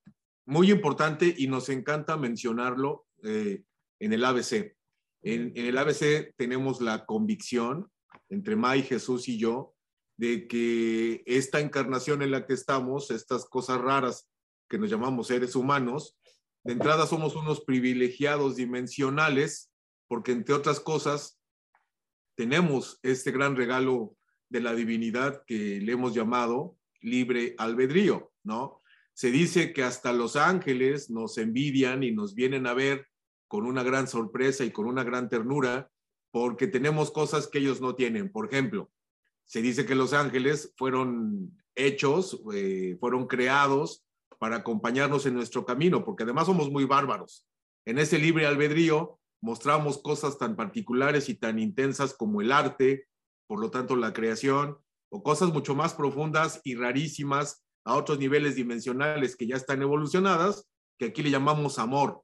muy 0.45 0.71
importante 0.71 1.33
y 1.37 1.47
nos 1.47 1.69
encanta 1.69 2.17
mencionarlo 2.17 3.05
eh, 3.23 3.63
en 3.99 4.13
el 4.13 4.23
ABC. 4.23 4.75
En, 5.23 5.51
en, 5.55 5.65
el 5.65 5.77
ABC 5.77 6.33
tenemos 6.37 6.81
la 6.81 7.05
convicción 7.05 7.89
entre 8.29 8.55
May, 8.55 8.83
Jesús 8.83 9.27
y 9.27 9.37
yo 9.37 9.73
de 10.17 10.47
que 10.47 11.23
esta 11.25 11.59
encarnación 11.59 12.21
en 12.21 12.31
la 12.31 12.45
que 12.45 12.53
estamos, 12.53 13.11
estas 13.11 13.45
cosas 13.45 13.81
raras 13.81 14.29
que 14.69 14.77
nos 14.77 14.89
llamamos 14.89 15.27
seres 15.27 15.55
humanos, 15.55 16.17
de 16.63 16.73
entrada 16.73 17.05
somos 17.05 17.35
unos 17.35 17.61
privilegiados 17.61 18.55
dimensionales, 18.55 19.71
porque 20.07 20.31
entre 20.31 20.55
otras 20.55 20.79
cosas 20.79 21.39
tenemos 22.35 22.99
este 23.03 23.31
gran 23.31 23.55
regalo 23.55 24.15
de 24.49 24.61
la 24.61 24.73
divinidad 24.73 25.43
que 25.45 25.79
le 25.81 25.91
hemos 25.91 26.13
llamado 26.13 26.77
libre 27.01 27.55
albedrío, 27.57 28.31
¿no? 28.43 28.81
Se 29.15 29.31
dice 29.31 29.71
que 29.71 29.81
hasta 29.81 30.11
los 30.11 30.35
ángeles 30.35 31.09
nos 31.09 31.37
envidian 31.37 32.03
y 32.03 32.11
nos 32.11 32.35
vienen 32.35 32.67
a 32.67 32.73
ver 32.73 33.07
con 33.47 33.65
una 33.65 33.81
gran 33.81 34.09
sorpresa 34.09 34.65
y 34.65 34.71
con 34.71 34.87
una 34.87 35.05
gran 35.05 35.29
ternura 35.29 35.89
porque 36.31 36.67
tenemos 36.67 37.11
cosas 37.11 37.47
que 37.47 37.59
ellos 37.59 37.79
no 37.79 37.95
tienen. 37.95 38.29
Por 38.29 38.45
ejemplo, 38.45 38.91
se 39.45 39.61
dice 39.61 39.85
que 39.85 39.95
los 39.95 40.11
ángeles 40.11 40.73
fueron 40.75 41.57
hechos, 41.75 42.41
eh, 42.53 42.97
fueron 42.99 43.27
creados 43.27 44.05
para 44.37 44.57
acompañarnos 44.57 45.25
en 45.25 45.33
nuestro 45.33 45.65
camino, 45.65 46.03
porque 46.03 46.23
además 46.23 46.47
somos 46.47 46.69
muy 46.69 46.83
bárbaros. 46.83 47.47
En 47.85 47.99
ese 47.99 48.19
libre 48.19 48.45
albedrío 48.45 49.17
mostramos 49.39 49.97
cosas 49.99 50.37
tan 50.37 50.57
particulares 50.57 51.29
y 51.29 51.35
tan 51.35 51.57
intensas 51.57 52.13
como 52.13 52.41
el 52.41 52.51
arte, 52.51 53.07
por 53.47 53.61
lo 53.61 53.71
tanto 53.71 53.95
la 53.95 54.11
creación, 54.11 54.77
o 55.09 55.23
cosas 55.23 55.53
mucho 55.53 55.73
más 55.73 55.93
profundas 55.93 56.59
y 56.65 56.75
rarísimas 56.75 57.64
a 57.85 57.95
otros 57.95 58.19
niveles 58.19 58.55
dimensionales 58.55 59.35
que 59.35 59.47
ya 59.47 59.55
están 59.55 59.81
evolucionadas, 59.81 60.67
que 60.97 61.05
aquí 61.05 61.23
le 61.23 61.31
llamamos 61.31 61.79
amor, 61.79 62.21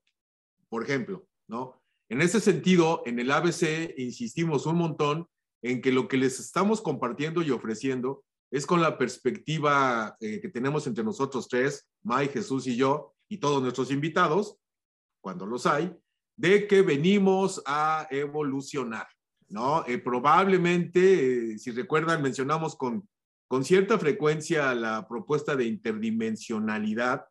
por 0.70 0.84
ejemplo, 0.84 1.26
¿no? 1.48 1.82
En 2.10 2.22
ese 2.22 2.42
sentido, 2.42 3.04
en 3.06 3.20
el 3.20 3.32
ABC 3.32 3.94
insistimos 3.98 4.66
un 4.66 4.76
montón 4.76 5.28
en 5.62 5.82
que 5.82 5.92
lo 5.92 6.08
que 6.08 6.18
les 6.18 6.40
estamos 6.40 6.82
compartiendo 6.82 7.42
y 7.42 7.52
ofreciendo 7.52 8.24
es 8.52 8.66
con 8.66 8.82
la 8.82 8.98
perspectiva 8.98 10.18
eh, 10.20 10.42
que 10.42 10.50
tenemos 10.50 10.88
entre 10.88 11.06
nosotros 11.06 11.48
tres, 11.48 11.88
May, 12.04 12.28
Jesús 12.28 12.68
y 12.68 12.76
yo, 12.76 13.14
y 13.30 13.38
todos 13.38 13.62
nuestros 13.62 13.92
invitados, 13.92 14.58
cuando 15.22 15.46
los 15.46 15.66
hay, 15.66 15.96
de 16.36 16.68
que 16.68 16.82
venimos 16.82 17.62
a 17.66 18.08
evolucionar, 18.10 19.08
¿no? 19.48 19.86
Eh, 19.88 20.00
probablemente, 20.00 21.54
eh, 21.54 21.60
si 21.60 21.72
recuerdan, 21.72 22.22
mencionamos 22.22 22.76
con 22.76 23.08
con 23.52 23.66
cierta 23.66 24.00
frecuencia 24.00 24.74
la 24.74 25.10
propuesta 25.10 25.58
de 25.58 25.66
interdimensionalidad. 25.66 27.26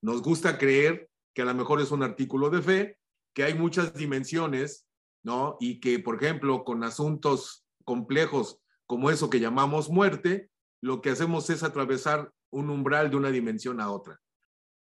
Nos 0.00 0.22
gusta 0.22 0.56
creer 0.56 1.10
que 1.34 1.42
a 1.42 1.44
lo 1.44 1.52
mejor 1.52 1.82
es 1.82 1.90
un 1.90 2.02
artículo 2.02 2.48
de 2.48 2.62
fe, 2.62 2.98
que 3.34 3.44
hay 3.44 3.52
muchas 3.52 3.92
dimensiones, 3.92 4.86
¿no? 5.22 5.58
Y 5.60 5.78
que, 5.80 5.98
por 5.98 6.16
ejemplo, 6.16 6.64
con 6.64 6.82
asuntos 6.82 7.66
complejos 7.84 8.58
como 8.86 9.10
eso 9.10 9.28
que 9.28 9.38
llamamos 9.38 9.90
muerte, 9.90 10.48
lo 10.80 11.02
que 11.02 11.10
hacemos 11.10 11.50
es 11.50 11.62
atravesar 11.62 12.32
un 12.48 12.70
umbral 12.70 13.10
de 13.10 13.16
una 13.16 13.30
dimensión 13.30 13.78
a 13.78 13.90
otra. 13.90 14.18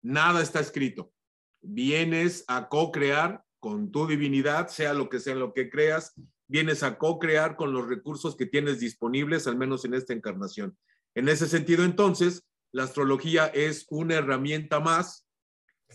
Nada 0.02 0.40
está 0.40 0.58
escrito. 0.58 1.12
Vienes 1.60 2.46
a 2.48 2.70
co-crear 2.70 3.44
con 3.60 3.92
tu 3.92 4.06
divinidad, 4.06 4.68
sea 4.68 4.94
lo 4.94 5.10
que 5.10 5.20
sea 5.20 5.34
lo 5.34 5.52
que 5.52 5.68
creas, 5.68 6.14
vienes 6.48 6.82
a 6.82 6.98
co-crear 6.98 7.56
con 7.56 7.72
los 7.72 7.86
recursos 7.88 8.36
que 8.36 8.46
tienes 8.46 8.80
disponibles, 8.80 9.46
al 9.46 9.56
menos 9.56 9.84
en 9.84 9.94
esta 9.94 10.14
encarnación. 10.14 10.76
En 11.14 11.28
ese 11.28 11.46
sentido, 11.46 11.84
entonces, 11.84 12.44
la 12.72 12.84
astrología 12.84 13.46
es 13.46 13.86
una 13.90 14.16
herramienta 14.16 14.80
más, 14.80 15.26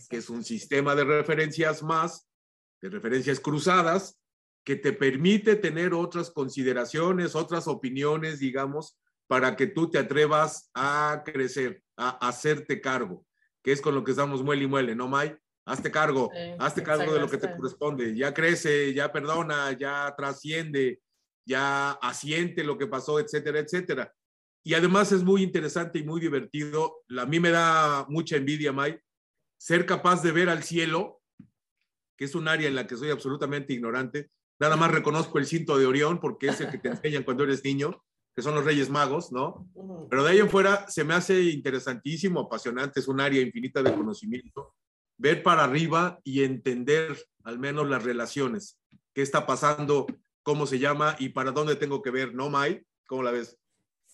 que 0.08 0.16
es 0.16 0.30
un 0.30 0.44
sistema 0.44 0.94
de 0.94 1.04
referencias 1.04 1.82
más, 1.82 2.28
de 2.80 2.90
referencias 2.90 3.40
cruzadas, 3.40 4.18
que 4.64 4.76
te 4.76 4.92
permite 4.92 5.56
tener 5.56 5.92
otras 5.92 6.30
consideraciones, 6.30 7.34
otras 7.34 7.68
opiniones, 7.68 8.38
digamos, 8.38 8.98
para 9.26 9.56
que 9.56 9.66
tú 9.66 9.90
te 9.90 9.98
atrevas 9.98 10.70
a 10.74 11.22
crecer, 11.24 11.82
a 11.96 12.10
hacerte 12.26 12.80
cargo, 12.80 13.26
que 13.62 13.72
es 13.72 13.80
con 13.80 13.94
lo 13.94 14.04
que 14.04 14.12
estamos 14.12 14.42
muele 14.42 14.64
y 14.64 14.68
muele, 14.68 14.94
¿no, 14.94 15.08
May? 15.08 15.36
Hazte 15.66 15.90
cargo, 15.90 16.30
hazte 16.58 16.82
cargo 16.82 17.12
de 17.12 17.20
lo 17.20 17.28
que 17.28 17.38
te 17.38 17.54
corresponde, 17.54 18.14
ya 18.14 18.34
crece, 18.34 18.92
ya 18.92 19.10
perdona, 19.10 19.72
ya 19.72 20.14
trasciende, 20.16 21.00
ya 21.46 21.92
asiente 21.92 22.64
lo 22.64 22.76
que 22.76 22.86
pasó, 22.86 23.18
etcétera, 23.18 23.60
etcétera. 23.60 24.12
Y 24.66 24.74
además 24.74 25.12
es 25.12 25.22
muy 25.22 25.42
interesante 25.42 25.98
y 25.98 26.04
muy 26.04 26.20
divertido. 26.20 27.02
A 27.18 27.26
mí 27.26 27.38
me 27.38 27.50
da 27.50 28.06
mucha 28.08 28.36
envidia, 28.36 28.72
Mike, 28.72 29.02
ser 29.58 29.84
capaz 29.84 30.22
de 30.22 30.32
ver 30.32 30.48
al 30.48 30.62
cielo, 30.62 31.20
que 32.16 32.24
es 32.24 32.34
un 32.34 32.48
área 32.48 32.68
en 32.68 32.74
la 32.74 32.86
que 32.86 32.96
soy 32.96 33.10
absolutamente 33.10 33.74
ignorante. 33.74 34.30
Nada 34.58 34.76
más 34.76 34.90
reconozco 34.90 35.38
el 35.38 35.46
cinto 35.46 35.76
de 35.76 35.86
Orión 35.86 36.20
porque 36.20 36.48
es 36.48 36.60
el 36.60 36.70
que 36.70 36.78
te 36.78 36.88
enseñan 36.96 37.24
cuando 37.24 37.44
eres 37.44 37.64
niño, 37.64 38.02
que 38.34 38.42
son 38.42 38.54
los 38.54 38.64
Reyes 38.64 38.88
Magos, 38.88 39.32
¿no? 39.32 39.68
Pero 40.08 40.24
de 40.24 40.30
ahí 40.30 40.38
en 40.38 40.48
fuera 40.48 40.88
se 40.88 41.04
me 41.04 41.14
hace 41.14 41.42
interesantísimo, 41.42 42.40
apasionante, 42.40 43.00
es 43.00 43.08
un 43.08 43.20
área 43.20 43.42
infinita 43.42 43.82
de 43.82 43.94
conocimiento 43.94 44.74
ver 45.16 45.42
para 45.42 45.64
arriba 45.64 46.20
y 46.24 46.44
entender 46.44 47.16
al 47.44 47.58
menos 47.58 47.88
las 47.88 48.04
relaciones, 48.04 48.80
qué 49.12 49.22
está 49.22 49.46
pasando, 49.46 50.06
cómo 50.42 50.66
se 50.66 50.78
llama 50.78 51.16
y 51.18 51.30
para 51.30 51.52
dónde 51.52 51.76
tengo 51.76 52.02
que 52.02 52.10
ver, 52.10 52.34
¿no, 52.34 52.50
Mai? 52.50 52.84
¿Cómo 53.06 53.22
la 53.22 53.30
ves? 53.30 53.58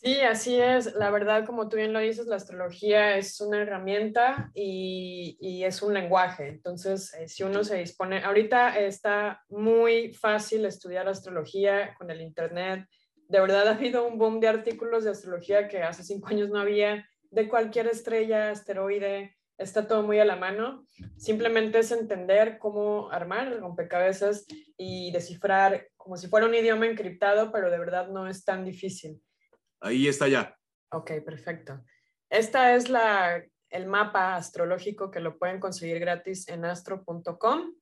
Sí, 0.02 0.18
así 0.22 0.58
es. 0.58 0.94
La 0.94 1.10
verdad, 1.10 1.44
como 1.44 1.68
tú 1.68 1.76
bien 1.76 1.92
lo 1.92 1.98
dices, 1.98 2.26
la 2.26 2.36
astrología 2.36 3.18
es 3.18 3.38
una 3.42 3.60
herramienta 3.60 4.50
y, 4.54 5.36
y 5.38 5.64
es 5.64 5.82
un 5.82 5.92
lenguaje. 5.92 6.48
Entonces, 6.48 7.12
eh, 7.14 7.28
si 7.28 7.42
uno 7.42 7.62
se 7.64 7.76
dispone, 7.76 8.24
ahorita 8.24 8.78
está 8.78 9.44
muy 9.50 10.14
fácil 10.14 10.64
estudiar 10.64 11.06
astrología 11.06 11.94
con 11.98 12.10
el 12.10 12.22
Internet. 12.22 12.86
De 13.28 13.40
verdad 13.40 13.68
ha 13.68 13.74
habido 13.74 14.06
un 14.06 14.16
boom 14.16 14.40
de 14.40 14.48
artículos 14.48 15.04
de 15.04 15.10
astrología 15.10 15.68
que 15.68 15.82
hace 15.82 16.02
cinco 16.02 16.28
años 16.28 16.48
no 16.48 16.58
había, 16.58 17.06
de 17.30 17.48
cualquier 17.48 17.86
estrella, 17.86 18.50
asteroide, 18.50 19.36
está 19.60 19.86
todo 19.86 20.02
muy 20.02 20.18
a 20.18 20.24
la 20.24 20.36
mano. 20.36 20.86
Simplemente 21.16 21.78
es 21.78 21.92
entender 21.92 22.58
cómo 22.58 23.10
armar 23.10 23.48
el 23.48 23.60
rompecabezas 23.60 24.46
y 24.76 25.12
descifrar 25.12 25.88
como 25.96 26.16
si 26.16 26.28
fuera 26.28 26.46
un 26.46 26.54
idioma 26.54 26.86
encriptado, 26.86 27.52
pero 27.52 27.70
de 27.70 27.78
verdad 27.78 28.08
no 28.08 28.26
es 28.26 28.44
tan 28.44 28.64
difícil. 28.64 29.22
Ahí 29.80 30.08
está 30.08 30.28
ya. 30.28 30.56
Ok, 30.92 31.12
perfecto. 31.24 31.84
Esta 32.28 32.74
es 32.74 32.88
la, 32.88 33.44
el 33.68 33.86
mapa 33.86 34.34
astrológico 34.34 35.10
que 35.10 35.20
lo 35.20 35.38
pueden 35.38 35.60
conseguir 35.60 35.98
gratis 36.00 36.48
en 36.48 36.64
astro.com. 36.64 37.74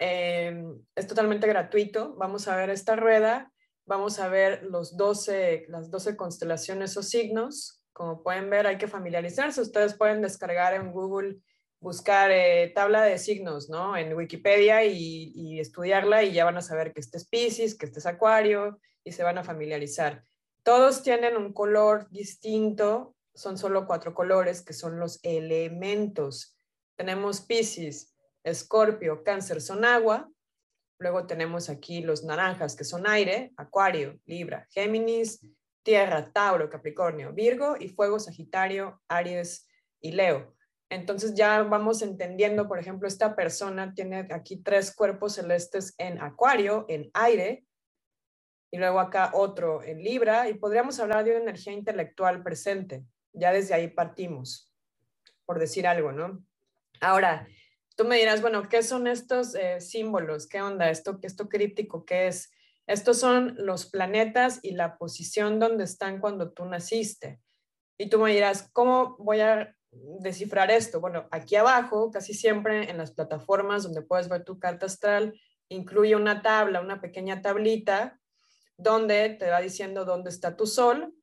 Em, 0.00 0.78
es 0.94 1.06
totalmente 1.06 1.46
gratuito. 1.46 2.14
Vamos 2.16 2.48
a 2.48 2.56
ver 2.56 2.70
esta 2.70 2.96
rueda. 2.96 3.50
Vamos 3.86 4.18
a 4.18 4.28
ver 4.28 4.62
los 4.64 4.96
12, 4.96 5.66
las 5.68 5.90
12 5.90 6.16
constelaciones 6.16 6.96
o 6.96 7.02
signos. 7.02 7.83
Como 7.94 8.22
pueden 8.22 8.50
ver, 8.50 8.66
hay 8.66 8.76
que 8.76 8.88
familiarizarse. 8.88 9.60
Ustedes 9.60 9.94
pueden 9.94 10.20
descargar 10.20 10.74
en 10.74 10.90
Google, 10.92 11.38
buscar 11.80 12.30
eh, 12.32 12.72
tabla 12.74 13.04
de 13.04 13.18
signos, 13.18 13.70
¿no? 13.70 13.96
En 13.96 14.14
Wikipedia 14.14 14.84
y, 14.84 15.32
y, 15.34 15.60
estudiarla 15.60 16.24
y 16.24 16.32
ya 16.32 16.44
van 16.44 16.56
a 16.56 16.62
saber 16.62 16.92
que 16.92 17.00
este 17.00 17.18
es 17.18 17.28
Pisces, 17.28 17.78
que 17.78 17.86
este 17.86 18.00
es 18.00 18.06
Acuario 18.06 18.80
y 19.04 19.12
se 19.12 19.22
van 19.22 19.38
a 19.38 19.44
familiarizar. 19.44 20.24
Todos 20.64 21.04
tienen 21.04 21.36
un 21.36 21.52
color 21.52 22.10
distinto, 22.10 23.14
son 23.32 23.58
solo 23.58 23.86
cuatro 23.86 24.12
colores 24.12 24.62
que 24.62 24.72
son 24.72 24.98
los 24.98 25.20
elementos. 25.22 26.58
Tenemos 26.96 27.42
Pisces, 27.42 28.12
Escorpio, 28.42 29.22
Cáncer 29.22 29.60
son 29.60 29.84
agua. 29.84 30.28
Luego 30.98 31.26
tenemos 31.26 31.68
aquí 31.68 32.02
los 32.02 32.24
naranjas 32.24 32.74
que 32.74 32.84
son 32.84 33.06
aire, 33.06 33.52
Acuario, 33.56 34.18
Libra, 34.24 34.66
Géminis, 34.70 35.40
Tierra, 35.84 36.32
Tauro, 36.32 36.68
Capricornio, 36.68 37.32
Virgo 37.32 37.76
y 37.78 37.90
Fuego, 37.90 38.18
Sagitario, 38.18 39.00
Aries 39.06 39.68
y 40.00 40.12
Leo. 40.12 40.56
Entonces 40.90 41.34
ya 41.34 41.62
vamos 41.62 42.02
entendiendo, 42.02 42.66
por 42.66 42.78
ejemplo, 42.78 43.06
esta 43.06 43.36
persona 43.36 43.94
tiene 43.94 44.26
aquí 44.30 44.56
tres 44.62 44.94
cuerpos 44.94 45.34
celestes 45.34 45.94
en 45.98 46.20
Acuario, 46.20 46.86
en 46.88 47.10
aire, 47.14 47.64
y 48.70 48.78
luego 48.78 48.98
acá 48.98 49.30
otro 49.34 49.82
en 49.82 50.02
Libra, 50.02 50.48
y 50.48 50.54
podríamos 50.54 50.98
hablar 50.98 51.24
de 51.24 51.32
una 51.32 51.42
energía 51.42 51.72
intelectual 51.72 52.42
presente. 52.42 53.04
Ya 53.32 53.52
desde 53.52 53.74
ahí 53.74 53.88
partimos, 53.88 54.72
por 55.44 55.58
decir 55.58 55.86
algo, 55.86 56.12
¿no? 56.12 56.44
Ahora, 57.00 57.46
tú 57.96 58.04
me 58.04 58.16
dirás, 58.16 58.40
bueno, 58.40 58.68
¿qué 58.68 58.82
son 58.82 59.06
estos 59.06 59.54
eh, 59.54 59.80
símbolos? 59.80 60.46
¿Qué 60.46 60.62
onda? 60.62 60.90
¿Esto, 60.90 61.18
¿Esto 61.22 61.48
críptico 61.48 62.04
qué 62.04 62.28
es? 62.28 62.53
Estos 62.86 63.18
son 63.18 63.54
los 63.58 63.86
planetas 63.86 64.60
y 64.62 64.72
la 64.72 64.98
posición 64.98 65.58
donde 65.58 65.84
están 65.84 66.20
cuando 66.20 66.52
tú 66.52 66.66
naciste. 66.66 67.40
Y 67.98 68.08
tú 68.08 68.18
me 68.18 68.32
dirás, 68.32 68.68
¿cómo 68.72 69.16
voy 69.18 69.40
a 69.40 69.74
descifrar 69.90 70.70
esto? 70.70 71.00
Bueno, 71.00 71.28
aquí 71.30 71.56
abajo, 71.56 72.10
casi 72.10 72.34
siempre 72.34 72.90
en 72.90 72.98
las 72.98 73.12
plataformas 73.12 73.84
donde 73.84 74.02
puedes 74.02 74.28
ver 74.28 74.44
tu 74.44 74.58
carta 74.58 74.86
astral, 74.86 75.40
incluye 75.68 76.14
una 76.16 76.42
tabla, 76.42 76.80
una 76.80 77.00
pequeña 77.00 77.40
tablita 77.40 78.20
donde 78.76 79.30
te 79.30 79.48
va 79.48 79.60
diciendo 79.60 80.04
dónde 80.04 80.30
está 80.30 80.56
tu 80.56 80.66
sol. 80.66 81.14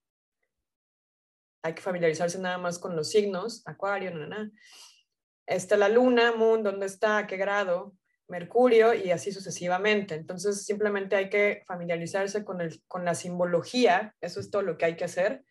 Hay 1.64 1.76
que 1.76 1.82
familiarizarse 1.82 2.40
nada 2.40 2.58
más 2.58 2.80
con 2.80 2.96
los 2.96 3.10
signos, 3.10 3.62
acuario, 3.68 4.12
nada, 4.16 4.50
Está 5.46 5.76
la 5.76 5.90
luna, 5.90 6.32
moon, 6.32 6.64
dónde 6.64 6.86
está, 6.86 7.28
qué 7.28 7.36
grado, 7.36 7.94
mercurio 8.32 8.96
y 8.96 9.12
así 9.12 9.32
sucesivamente. 9.32 10.16
Entonces 10.16 10.66
simplemente 10.66 11.16
hay 11.16 11.30
que 11.30 11.64
familiarizarse 11.68 12.44
con, 12.44 12.62
el, 12.62 12.82
con 12.88 13.06
la 13.06 13.14
simbología, 13.14 14.16
eso 14.22 14.40
es 14.40 14.50
todo 14.50 14.64
lo 14.64 14.78
que 14.78 14.86
hay 14.86 14.96
que 14.96 15.04
hacer. 15.04 15.44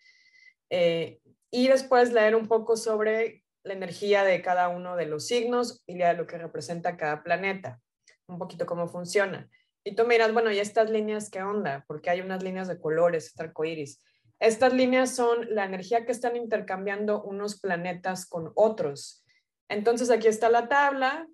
Eh, 0.71 1.21
y 1.53 1.69
después 1.69 2.12
leer 2.12 2.35
un 2.35 2.49
poco 2.49 2.77
sobre 2.77 3.45
la 3.62 3.75
energía 3.75 4.25
de 4.25 4.40
cada 4.40 4.69
uno 4.69 4.97
de 4.97 5.07
los 5.07 5.27
signos 5.27 5.83
y 5.87 5.99
lo 5.99 6.27
que 6.27 6.38
representa 6.38 6.97
cada 6.97 7.23
planeta, 7.23 7.81
un 8.27 8.38
poquito 8.38 8.66
cómo 8.66 8.88
funciona. 8.88 9.49
Y 9.85 9.95
tú 9.95 10.07
miras, 10.07 10.33
bueno, 10.33 10.51
¿y 10.51 10.59
estas 10.59 10.90
líneas 10.90 11.31
qué 11.31 11.43
onda? 11.43 11.85
Porque 11.87 12.11
hay 12.11 12.21
unas 12.21 12.43
líneas 12.43 12.69
de 12.69 12.81
colores, 12.81 13.27
este 13.27 13.43
arcoíris. 13.45 14.03
Estas 14.38 14.73
líneas 14.73 15.14
son 15.14 15.55
la 15.55 15.64
energía 15.64 16.07
que 16.07 16.12
están 16.12 16.37
intercambiando 16.37 17.23
unos 17.23 17.61
planetas 17.61 18.27
con 18.27 18.53
otros. 18.55 19.25
Entonces 19.69 20.11
aquí 20.11 20.29
está 20.29 20.49
la 20.49 20.69
tabla. 20.69 21.27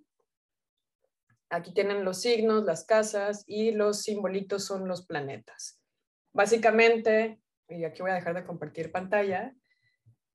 Aquí 1.51 1.73
tienen 1.73 2.05
los 2.05 2.21
signos, 2.21 2.65
las 2.65 2.85
casas 2.85 3.45
y 3.47 3.73
los 3.73 4.03
simbolitos 4.03 4.65
son 4.65 4.89
los 4.89 5.07
planetas. 5.07 5.81
Básicamente, 6.33 7.41
y 7.69 7.85
aquí 7.85 8.03
voy 8.03 8.11
a 8.11 8.17
dejar 8.17 8.35
de 8.35 8.45
compartir 8.45 8.93
pantalla, 8.93 9.55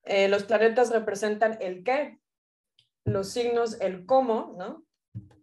eh, 0.03 0.27
los 0.27 0.43
planetas 0.43 0.91
representan 0.91 1.57
el 1.61 1.83
qué, 1.83 2.19
los 3.05 3.29
signos 3.29 3.79
el 3.81 4.05
cómo, 4.05 4.55
¿no? 4.57 4.85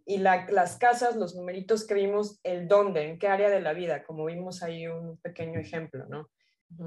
y 0.09 0.17
las 0.17 0.77
casas, 0.77 1.15
los 1.15 1.35
numeritos 1.35 1.85
que 1.85 1.93
vimos, 1.93 2.39
el 2.41 2.67
dónde, 2.67 3.07
en 3.07 3.19
qué 3.19 3.27
área 3.27 3.47
de 3.47 3.61
la 3.61 3.73
vida, 3.73 4.03
como 4.03 4.25
vimos 4.25 4.63
ahí 4.63 4.87
un 4.87 5.17
pequeño 5.17 5.59
ejemplo, 5.59 6.07
¿no? 6.09 6.27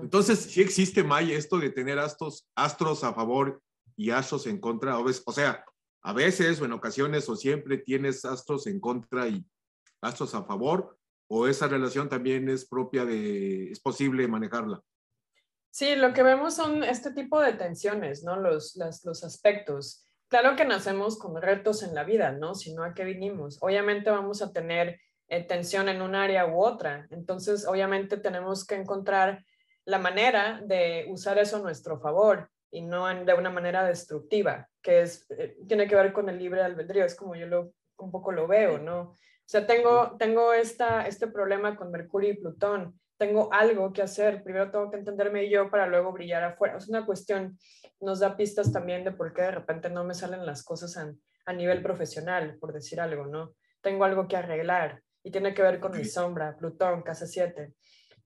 Entonces, 0.02 0.40
sí 0.40 0.60
existe, 0.60 1.04
May, 1.04 1.30
esto 1.30 1.56
de 1.58 1.70
tener 1.70 2.00
astros, 2.00 2.48
astros 2.56 3.04
a 3.04 3.14
favor 3.14 3.62
y 3.94 4.10
astros 4.10 4.48
en 4.48 4.58
contra. 4.58 4.98
O 4.98 5.32
sea, 5.32 5.64
a 6.02 6.12
veces 6.12 6.60
o 6.60 6.64
en 6.64 6.72
ocasiones 6.72 7.28
o 7.28 7.36
siempre 7.36 7.78
tienes 7.78 8.24
astros 8.24 8.66
en 8.66 8.80
contra 8.80 9.28
y 9.28 9.44
astros 10.00 10.34
a 10.34 10.44
favor, 10.44 10.98
o 11.28 11.46
esa 11.46 11.68
relación 11.68 12.08
también 12.08 12.48
es 12.48 12.66
propia 12.66 13.04
de, 13.04 13.70
es 13.70 13.80
posible 13.80 14.26
manejarla. 14.28 14.82
Sí, 15.70 15.96
lo 15.96 16.12
que 16.12 16.22
vemos 16.22 16.54
son 16.54 16.84
este 16.84 17.12
tipo 17.12 17.40
de 17.40 17.54
tensiones, 17.54 18.22
¿no? 18.24 18.36
Los, 18.36 18.76
los 18.76 19.24
aspectos. 19.24 20.06
Claro 20.28 20.56
que 20.56 20.66
nacemos 20.66 21.18
con 21.18 21.40
retos 21.40 21.82
en 21.82 21.94
la 21.94 22.04
vida, 22.04 22.32
¿no? 22.32 22.54
Si 22.54 22.74
no, 22.74 22.84
¿a 22.84 22.92
qué 22.92 23.04
vinimos? 23.04 23.58
Obviamente 23.62 24.10
vamos 24.10 24.42
a 24.42 24.52
tener 24.52 25.00
eh, 25.28 25.44
tensión 25.44 25.88
en 25.88 26.02
un 26.02 26.14
área 26.14 26.46
u 26.46 26.62
otra. 26.62 27.06
Entonces, 27.10 27.66
obviamente 27.66 28.18
tenemos 28.18 28.66
que 28.66 28.74
encontrar 28.74 29.42
la 29.86 29.98
manera 29.98 30.60
de 30.62 31.06
usar 31.08 31.38
eso 31.38 31.56
a 31.56 31.60
nuestro 31.60 31.98
favor 32.00 32.50
y 32.70 32.82
no 32.82 33.06
de 33.06 33.32
una 33.32 33.50
manera 33.50 33.84
destructiva, 33.84 34.68
que 34.82 35.02
es, 35.02 35.26
eh, 35.30 35.56
tiene 35.66 35.86
que 35.86 35.94
ver 35.94 36.12
con 36.12 36.28
el 36.28 36.38
libre 36.38 36.62
albedrío, 36.62 37.04
es 37.04 37.14
como 37.14 37.34
yo 37.36 37.46
lo, 37.46 37.72
un 37.98 38.10
poco 38.10 38.32
lo 38.32 38.46
veo, 38.46 38.78
¿no? 38.78 39.00
O 39.00 39.16
sea, 39.46 39.66
tengo, 39.66 40.16
tengo 40.18 40.52
esta, 40.52 41.06
este 41.06 41.26
problema 41.26 41.76
con 41.76 41.90
Mercurio 41.90 42.30
y 42.30 42.36
Plutón 42.36 42.98
tengo 43.22 43.52
algo 43.52 43.92
que 43.92 44.02
hacer, 44.02 44.42
primero 44.42 44.72
tengo 44.72 44.90
que 44.90 44.96
entenderme 44.96 45.48
yo 45.48 45.70
para 45.70 45.86
luego 45.86 46.10
brillar 46.10 46.42
afuera. 46.42 46.76
Es 46.76 46.88
una 46.88 47.06
cuestión, 47.06 47.56
nos 48.00 48.18
da 48.18 48.36
pistas 48.36 48.72
también 48.72 49.04
de 49.04 49.12
por 49.12 49.32
qué 49.32 49.42
de 49.42 49.52
repente 49.52 49.88
no 49.88 50.02
me 50.02 50.14
salen 50.14 50.44
las 50.44 50.64
cosas 50.64 50.96
a, 50.96 51.14
a 51.46 51.52
nivel 51.52 51.82
profesional, 51.82 52.56
por 52.58 52.72
decir 52.72 53.00
algo, 53.00 53.26
¿no? 53.26 53.54
Tengo 53.80 54.02
algo 54.02 54.26
que 54.26 54.36
arreglar 54.36 55.02
y 55.22 55.30
tiene 55.30 55.54
que 55.54 55.62
ver 55.62 55.78
con 55.78 55.96
mi 55.96 56.04
sombra, 56.04 56.56
Plutón, 56.56 57.02
casa 57.02 57.28
7. 57.28 57.72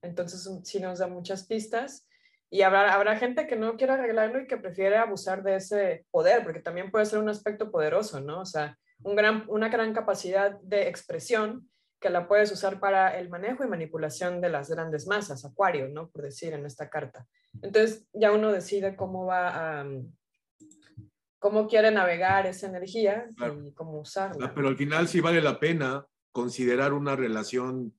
Entonces 0.01 0.49
sí 0.63 0.79
nos 0.79 0.97
da 0.97 1.05
muchas 1.05 1.45
pistas 1.45 2.06
y 2.49 2.61
habrá, 2.61 2.93
habrá 2.93 3.17
gente 3.17 3.47
que 3.47 3.55
no 3.55 3.75
quiere 3.75 3.93
arreglarlo 3.93 4.41
y 4.41 4.47
que 4.47 4.57
prefiere 4.57 4.97
abusar 4.97 5.43
de 5.43 5.55
ese 5.55 6.05
poder, 6.11 6.43
porque 6.43 6.61
también 6.61 6.91
puede 6.91 7.05
ser 7.05 7.19
un 7.19 7.29
aspecto 7.29 7.71
poderoso, 7.71 8.21
¿no? 8.21 8.41
O 8.41 8.45
sea, 8.45 8.77
un 9.03 9.15
gran, 9.15 9.43
una 9.47 9.69
gran 9.69 9.93
capacidad 9.93 10.59
de 10.61 10.87
expresión 10.87 11.69
que 11.99 12.09
la 12.09 12.27
puedes 12.27 12.51
usar 12.51 12.79
para 12.79 13.17
el 13.17 13.29
manejo 13.29 13.63
y 13.63 13.67
manipulación 13.67 14.39
de 14.39 14.49
las 14.49 14.69
grandes 14.69 15.07
masas, 15.07 15.43
acuario, 15.43 15.89
¿no? 15.89 16.09
Por 16.09 16.23
decir 16.23 16.53
en 16.53 16.65
esta 16.65 16.89
carta. 16.89 17.25
Entonces 17.61 18.07
ya 18.13 18.31
uno 18.31 18.51
decide 18.51 18.95
cómo 18.95 19.25
va 19.25 19.79
a, 19.79 19.83
mm, 19.83 20.13
cómo 21.39 21.67
quiere 21.67 21.91
navegar 21.91 22.45
esa 22.45 22.67
energía 22.67 23.29
y 23.65 23.73
cómo 23.73 23.99
usarla. 23.99 24.53
Pero 24.53 24.67
al 24.67 24.77
final 24.77 25.07
sí 25.07 25.21
vale 25.21 25.41
la 25.41 25.59
pena 25.59 26.05
considerar 26.31 26.93
una 26.93 27.15
relación 27.15 27.93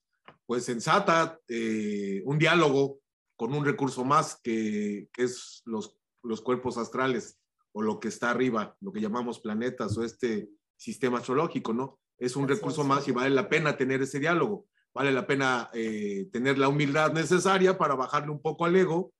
pues 0.46 0.64
sensata, 0.64 1.38
eh, 1.48 2.22
un 2.24 2.38
diálogo 2.38 3.00
con 3.38 3.54
un 3.54 3.64
recurso 3.64 4.04
más 4.04 4.38
que, 4.42 5.08
que 5.14 5.22
es 5.22 5.62
los, 5.64 5.96
los 6.22 6.42
cuerpos 6.42 6.76
astrales 6.76 7.38
o 7.72 7.80
lo 7.80 7.98
que 7.98 8.08
está 8.08 8.30
arriba, 8.30 8.76
lo 8.80 8.92
que 8.92 9.00
llamamos 9.00 9.40
planetas 9.40 9.96
o 9.96 10.04
este 10.04 10.50
sistema 10.76 11.18
astrológico, 11.18 11.72
¿no? 11.72 11.98
es 12.18 12.36
un 12.36 12.48
recurso 12.48 12.84
más 12.84 13.06
y 13.08 13.12
vale 13.12 13.30
la 13.30 13.48
pena 13.48 13.76
tener 13.76 14.02
ese 14.02 14.18
diálogo. 14.18 14.66
Vale 14.92 15.12
la 15.12 15.26
pena 15.26 15.70
eh, 15.72 16.28
tener 16.32 16.58
la 16.58 16.68
humildad 16.68 17.12
necesaria 17.12 17.78
para 17.78 17.94
bajarle 17.94 18.30
un 18.30 18.42
poco 18.42 18.64
al 18.64 18.74
ego 18.74 19.12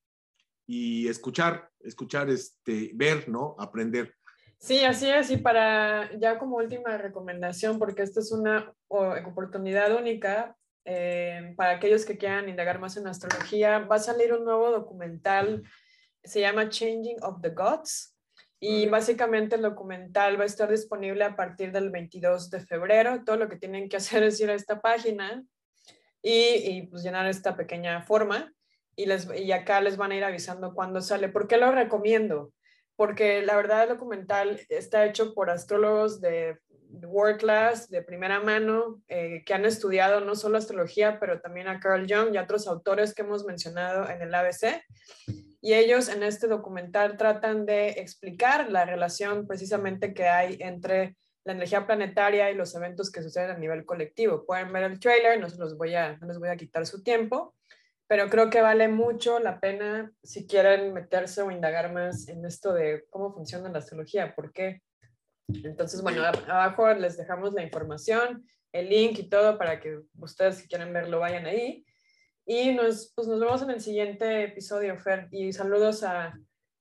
y 0.66 1.06
escuchar, 1.08 1.70
escuchar, 1.80 2.28
este, 2.30 2.90
ver, 2.94 3.28
¿no? 3.28 3.54
Aprender. 3.58 4.14
Sí, 4.58 4.80
así 4.80 5.08
es. 5.08 5.30
Y 5.30 5.36
para 5.36 6.10
ya 6.18 6.38
como 6.38 6.56
última 6.56 6.98
recomendación, 6.98 7.78
porque 7.78 8.02
esta 8.02 8.20
es 8.20 8.32
una 8.32 8.72
oportunidad 8.88 9.94
única 9.94 10.56
eh, 10.90 11.52
para 11.54 11.72
aquellos 11.72 12.06
que 12.06 12.16
quieran 12.16 12.48
indagar 12.48 12.78
más 12.78 12.96
en 12.96 13.06
astrología, 13.06 13.80
va 13.80 13.96
a 13.96 13.98
salir 13.98 14.32
un 14.32 14.44
nuevo 14.44 14.70
documental, 14.70 15.62
se 16.24 16.40
llama 16.40 16.70
Changing 16.70 17.22
of 17.22 17.42
the 17.42 17.50
Gods. 17.50 18.16
Y 18.58 18.86
básicamente 18.86 19.56
el 19.56 19.62
documental 19.62 20.38
va 20.40 20.44
a 20.44 20.46
estar 20.46 20.70
disponible 20.70 21.24
a 21.24 21.36
partir 21.36 21.72
del 21.72 21.90
22 21.90 22.48
de 22.48 22.60
febrero. 22.60 23.22
Todo 23.22 23.36
lo 23.36 23.50
que 23.50 23.56
tienen 23.56 23.90
que 23.90 23.98
hacer 23.98 24.22
es 24.24 24.40
ir 24.40 24.50
a 24.50 24.54
esta 24.54 24.80
página 24.80 25.44
y, 26.22 26.86
pues 26.86 27.02
llenar 27.02 27.26
esta 27.26 27.54
pequeña 27.54 28.00
forma 28.00 28.50
y, 28.96 29.04
les, 29.04 29.28
y 29.36 29.52
acá 29.52 29.82
les 29.82 29.98
van 29.98 30.12
a 30.12 30.16
ir 30.16 30.24
avisando 30.24 30.72
cuándo 30.72 31.02
sale. 31.02 31.28
¿Por 31.28 31.46
qué 31.46 31.58
lo 31.58 31.70
recomiendo? 31.70 32.54
Porque 32.98 33.42
la 33.42 33.54
verdad 33.54 33.84
el 33.84 33.90
documental 33.90 34.60
está 34.68 35.06
hecho 35.06 35.32
por 35.32 35.50
astrólogos 35.50 36.20
de, 36.20 36.58
world 36.90 37.38
class, 37.38 37.88
de 37.88 38.02
primera 38.02 38.40
mano, 38.40 39.00
eh, 39.06 39.44
que 39.46 39.54
han 39.54 39.64
estudiado 39.64 40.20
no 40.20 40.34
solo 40.34 40.58
astrología, 40.58 41.20
pero 41.20 41.40
también 41.40 41.68
a 41.68 41.78
Carl 41.78 42.06
Jung 42.08 42.34
y 42.34 42.38
a 42.38 42.42
otros 42.42 42.66
autores 42.66 43.14
que 43.14 43.22
hemos 43.22 43.44
mencionado 43.44 44.08
en 44.10 44.22
el 44.22 44.34
ABC 44.34 44.82
y 45.60 45.74
ellos 45.74 46.08
en 46.08 46.22
este 46.22 46.46
documental 46.46 47.16
tratan 47.16 47.66
de 47.66 47.90
explicar 47.90 48.70
la 48.70 48.84
relación 48.84 49.46
precisamente 49.46 50.14
que 50.14 50.28
hay 50.28 50.56
entre 50.60 51.16
la 51.44 51.52
energía 51.52 51.86
planetaria 51.86 52.50
y 52.50 52.54
los 52.54 52.74
eventos 52.74 53.10
que 53.10 53.22
suceden 53.22 53.50
a 53.50 53.58
nivel 53.58 53.84
colectivo. 53.84 54.44
Pueden 54.44 54.72
ver 54.72 54.84
el 54.84 55.00
trailer, 55.00 55.40
no, 55.40 55.48
los 55.48 55.76
voy 55.76 55.94
a, 55.94 56.16
no 56.18 56.26
les 56.26 56.38
voy 56.38 56.48
a 56.48 56.56
quitar 56.56 56.86
su 56.86 57.02
tiempo, 57.02 57.54
pero 58.08 58.30
creo 58.30 58.48
que 58.48 58.62
vale 58.62 58.88
mucho 58.88 59.38
la 59.38 59.60
pena 59.60 60.10
si 60.22 60.46
quieren 60.46 60.94
meterse 60.94 61.42
o 61.42 61.50
indagar 61.50 61.92
más 61.92 62.26
en 62.28 62.44
esto 62.46 62.72
de 62.72 63.04
cómo 63.10 63.34
funciona 63.34 63.68
la 63.68 63.78
astrología, 63.78 64.34
por 64.34 64.50
qué. 64.50 64.82
Entonces, 65.48 66.02
bueno, 66.02 66.22
abajo 66.24 66.92
les 66.94 67.18
dejamos 67.18 67.52
la 67.52 67.62
información, 67.62 68.46
el 68.72 68.88
link 68.88 69.18
y 69.18 69.28
todo 69.28 69.58
para 69.58 69.78
que 69.78 70.00
ustedes 70.18 70.56
si 70.56 70.68
quieren 70.68 70.92
verlo 70.92 71.20
vayan 71.20 71.44
ahí. 71.44 71.84
Y 72.46 72.72
nos, 72.72 73.12
pues 73.14 73.28
nos 73.28 73.40
vemos 73.40 73.60
en 73.60 73.70
el 73.70 73.80
siguiente 73.82 74.44
episodio, 74.44 74.98
Fer. 74.98 75.28
Y 75.30 75.52
saludos 75.52 76.02
a, 76.02 76.34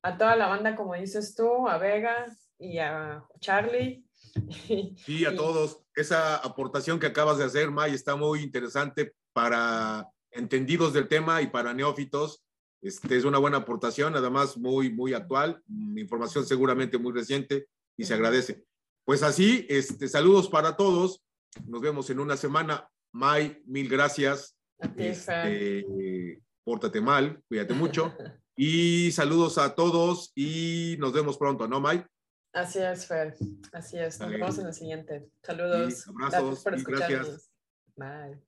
a 0.04 0.18
toda 0.18 0.38
la 0.38 0.48
banda, 0.48 0.78
como 0.78 0.94
dices 0.96 1.36
tú, 1.36 1.68
a 1.68 1.78
Vega 1.78 2.26
y 2.58 2.80
a 2.80 3.24
Charlie. 3.40 4.06
Sí, 5.06 5.26
a 5.26 5.36
todos. 5.36 5.84
Esa 5.96 6.38
aportación 6.38 7.00
que 7.00 7.08
acabas 7.08 7.38
de 7.38 7.46
hacer, 7.46 7.72
May, 7.72 7.94
está 7.94 8.16
muy 8.16 8.44
interesante 8.44 9.14
para 9.34 10.08
entendidos 10.32 10.94
del 10.94 11.08
tema 11.08 11.42
y 11.42 11.48
para 11.48 11.74
neófitos. 11.74 12.44
Este, 12.82 13.18
es 13.18 13.26
una 13.26 13.40
buena 13.40 13.58
aportación, 13.58 14.16
además 14.16 14.58
muy, 14.58 14.92
muy 14.92 15.14
actual, 15.14 15.62
información 15.96 16.46
seguramente 16.46 16.98
muy 16.98 17.12
reciente 17.12 17.68
y 17.98 18.04
se 18.04 18.14
agradece. 18.14 18.64
Pues 19.04 19.24
así, 19.24 19.66
este, 19.70 20.08
saludos 20.08 20.50
para 20.50 20.76
todos. 20.76 21.24
Nos 21.66 21.82
vemos 21.82 22.10
en 22.10 22.20
una 22.20 22.38
semana. 22.38 22.88
May, 23.12 23.62
mil 23.66 23.90
gracias. 23.90 24.58
Este, 24.96 26.40
pórtate 26.64 27.02
mal, 27.02 27.42
cuídate 27.48 27.74
mucho. 27.74 28.14
y 28.58 29.12
saludos 29.12 29.58
a 29.58 29.74
todos 29.74 30.32
y 30.36 30.98
nos 31.00 31.14
vemos 31.14 31.38
pronto, 31.38 31.68
¿no, 31.68 31.82
Mike? 31.82 32.06
Así 32.54 32.80
es, 32.80 33.06
Fer. 33.06 33.36
Así 33.72 33.98
es. 33.98 34.20
Nos 34.20 34.30
vemos 34.30 34.58
en 34.58 34.68
el 34.68 34.74
siguiente. 34.74 35.30
Saludos. 35.44 36.08
abrazos. 36.08 36.32
Gracias 36.32 36.64
por 36.64 36.76
escucharnos. 36.76 37.52
Bye. 37.96 38.48